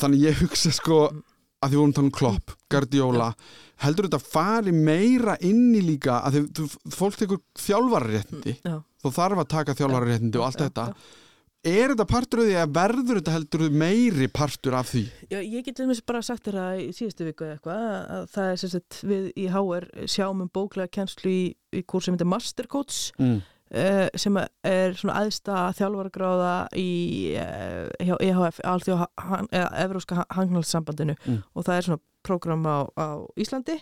[0.00, 1.22] þannig ég hugsa sko Mm.
[1.62, 3.26] að því vorum tala um Klopp, Guardiola
[3.84, 8.82] heldur þetta fari meira inn í líka að því þú- fólk tekur þjálfararéttindi Já.
[9.02, 10.86] þá þarf að taka þjálfararéttindi og allt þetta
[11.64, 15.64] er þetta partur af því að verður þetta heldur meiri partur af því Já, ég
[15.64, 18.56] get einmitt bara sagt þér það í síðustu viku eða eitthvað að- að það er
[18.64, 22.66] sem sagt við í HR sjáum um bóklega kjenslu í, í kurs sem heitir Master
[22.66, 23.42] Coach mm.
[23.74, 29.04] Uh, sem er svona aðsta þjálfaragráða í uh, hjá EHF, alþjóð
[29.52, 31.42] eða Evróska hangnalssambandinu Mm.
[31.54, 33.06] og það er svona prógram á, á
[33.36, 33.78] Íslandi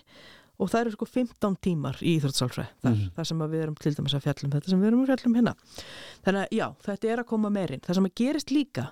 [0.60, 3.10] og það eru sko 15 tímar í Íþróttsálfræð þar, Mhm.
[3.16, 5.54] þar sem við erum til dæmis að fjallum þetta sem við erum að fjallum hérna
[6.24, 8.86] þannig að já, þetta er að koma meirinn það sem að gerist líka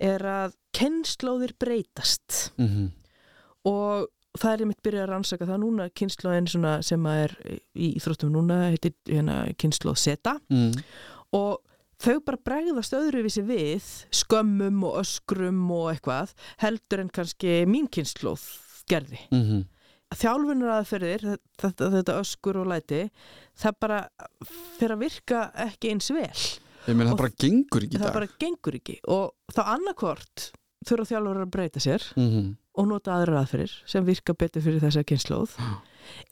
[0.00, 2.90] er að kennslóðir breytast Mm -hmm.
[3.64, 4.08] og
[4.38, 6.50] það er einmitt byrjað að rannsaka það núna kynnslóðin
[6.86, 7.34] sem er
[7.74, 10.84] í Íþróttum núna heitir hérna, kynnslóð Zeta mm.
[11.38, 11.58] og
[12.02, 18.44] þau bara bregðast öðruvísi við skömmum og öskrum og eitthvað heldur en kannski mín kynnslóð
[18.88, 19.20] gerði.
[19.32, 19.66] Mm -hmm.
[20.16, 21.26] þjálfunar aðferðir
[21.60, 23.02] þetta, þetta öskur og læti
[23.58, 23.98] það bara
[24.78, 26.46] fyrir að virka ekki eins vel.
[26.86, 28.96] Meina það bara gengur ekki það bara gengur ekki.
[29.12, 30.52] Og þá annarkvort
[30.86, 32.48] þurfa þjálfunar að breyta sér mm -hmm.
[32.78, 35.56] og nota aðra aðferðir sem virka betur fyrir þessa kynnslóð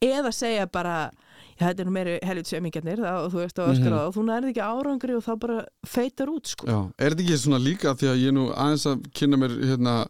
[0.04, 1.10] eða segja bara
[1.56, 4.06] já, þetta er nú meiri helvit semingarnir og þú veist að öskra mm -hmm.
[4.06, 6.66] og þú nærði ekki árangri og þá bara feitar út sko.
[6.66, 10.06] Já, er þetta ekki svona líka því að ég nú aðeins að kynna mér hérna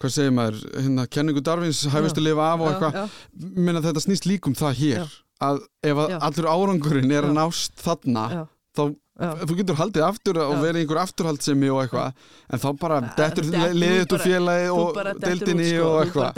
[0.00, 3.10] hvað segir maður, hérna kenningu Darvins hæfistu lifa af og eitthvað
[3.56, 5.06] menna þetta snýst líkum það hér já.
[5.40, 9.01] að ef að allur árangurinn er að nást þarna þá Já.
[9.22, 14.16] Þú getur haldið aftur og verið einhver afturhaldsemi og eitthvað en þá bara dettur liðið
[14.16, 16.30] úr félagi og deildinni sko, og eitthvað.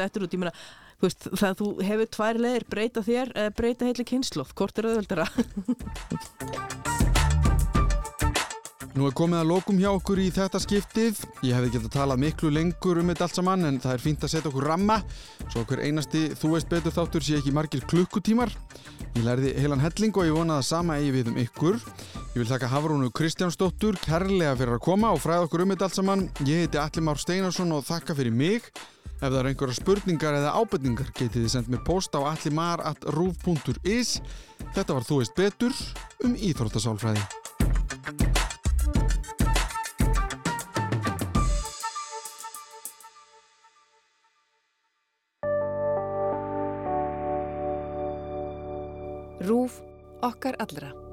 [0.95, 5.28] þú veist, það þú hefur tvær leðir breyta þér, breyta heitli kynslof hvort er auðveldara
[8.95, 11.18] Nú er komið að lokum hjá okkur í þetta skiptið.
[11.42, 14.22] Ég hefði gett að tala miklu lengur um þetta allt saman en það er fínt
[14.22, 15.01] að setja okkur ramma
[15.49, 18.55] svo okkur einasti þú veist betur þáttur sé ekki margir klukkutímar.
[19.16, 21.82] Ég lærði heilan helling og ég vonaði að sama eigi við um ykkur.
[22.22, 25.99] Ég vil þakka Hafrúnu Kristjánsdóttur kærlega fyrir að koma og fræða okkur um þetta allt
[25.99, 26.26] saman.
[26.47, 28.70] Ég heiti Allimár Steinarsson og þakka fyrir mig.
[29.18, 34.20] Ef það eru einhverja spurningar eða ábyrningar getið þið sendt mér post á allimar.ruf.is
[34.74, 35.80] Þetta var Þú veist betur
[36.22, 37.43] um Íþróttasálfræði.
[49.45, 49.82] Rúf
[50.24, 51.04] okkar allra.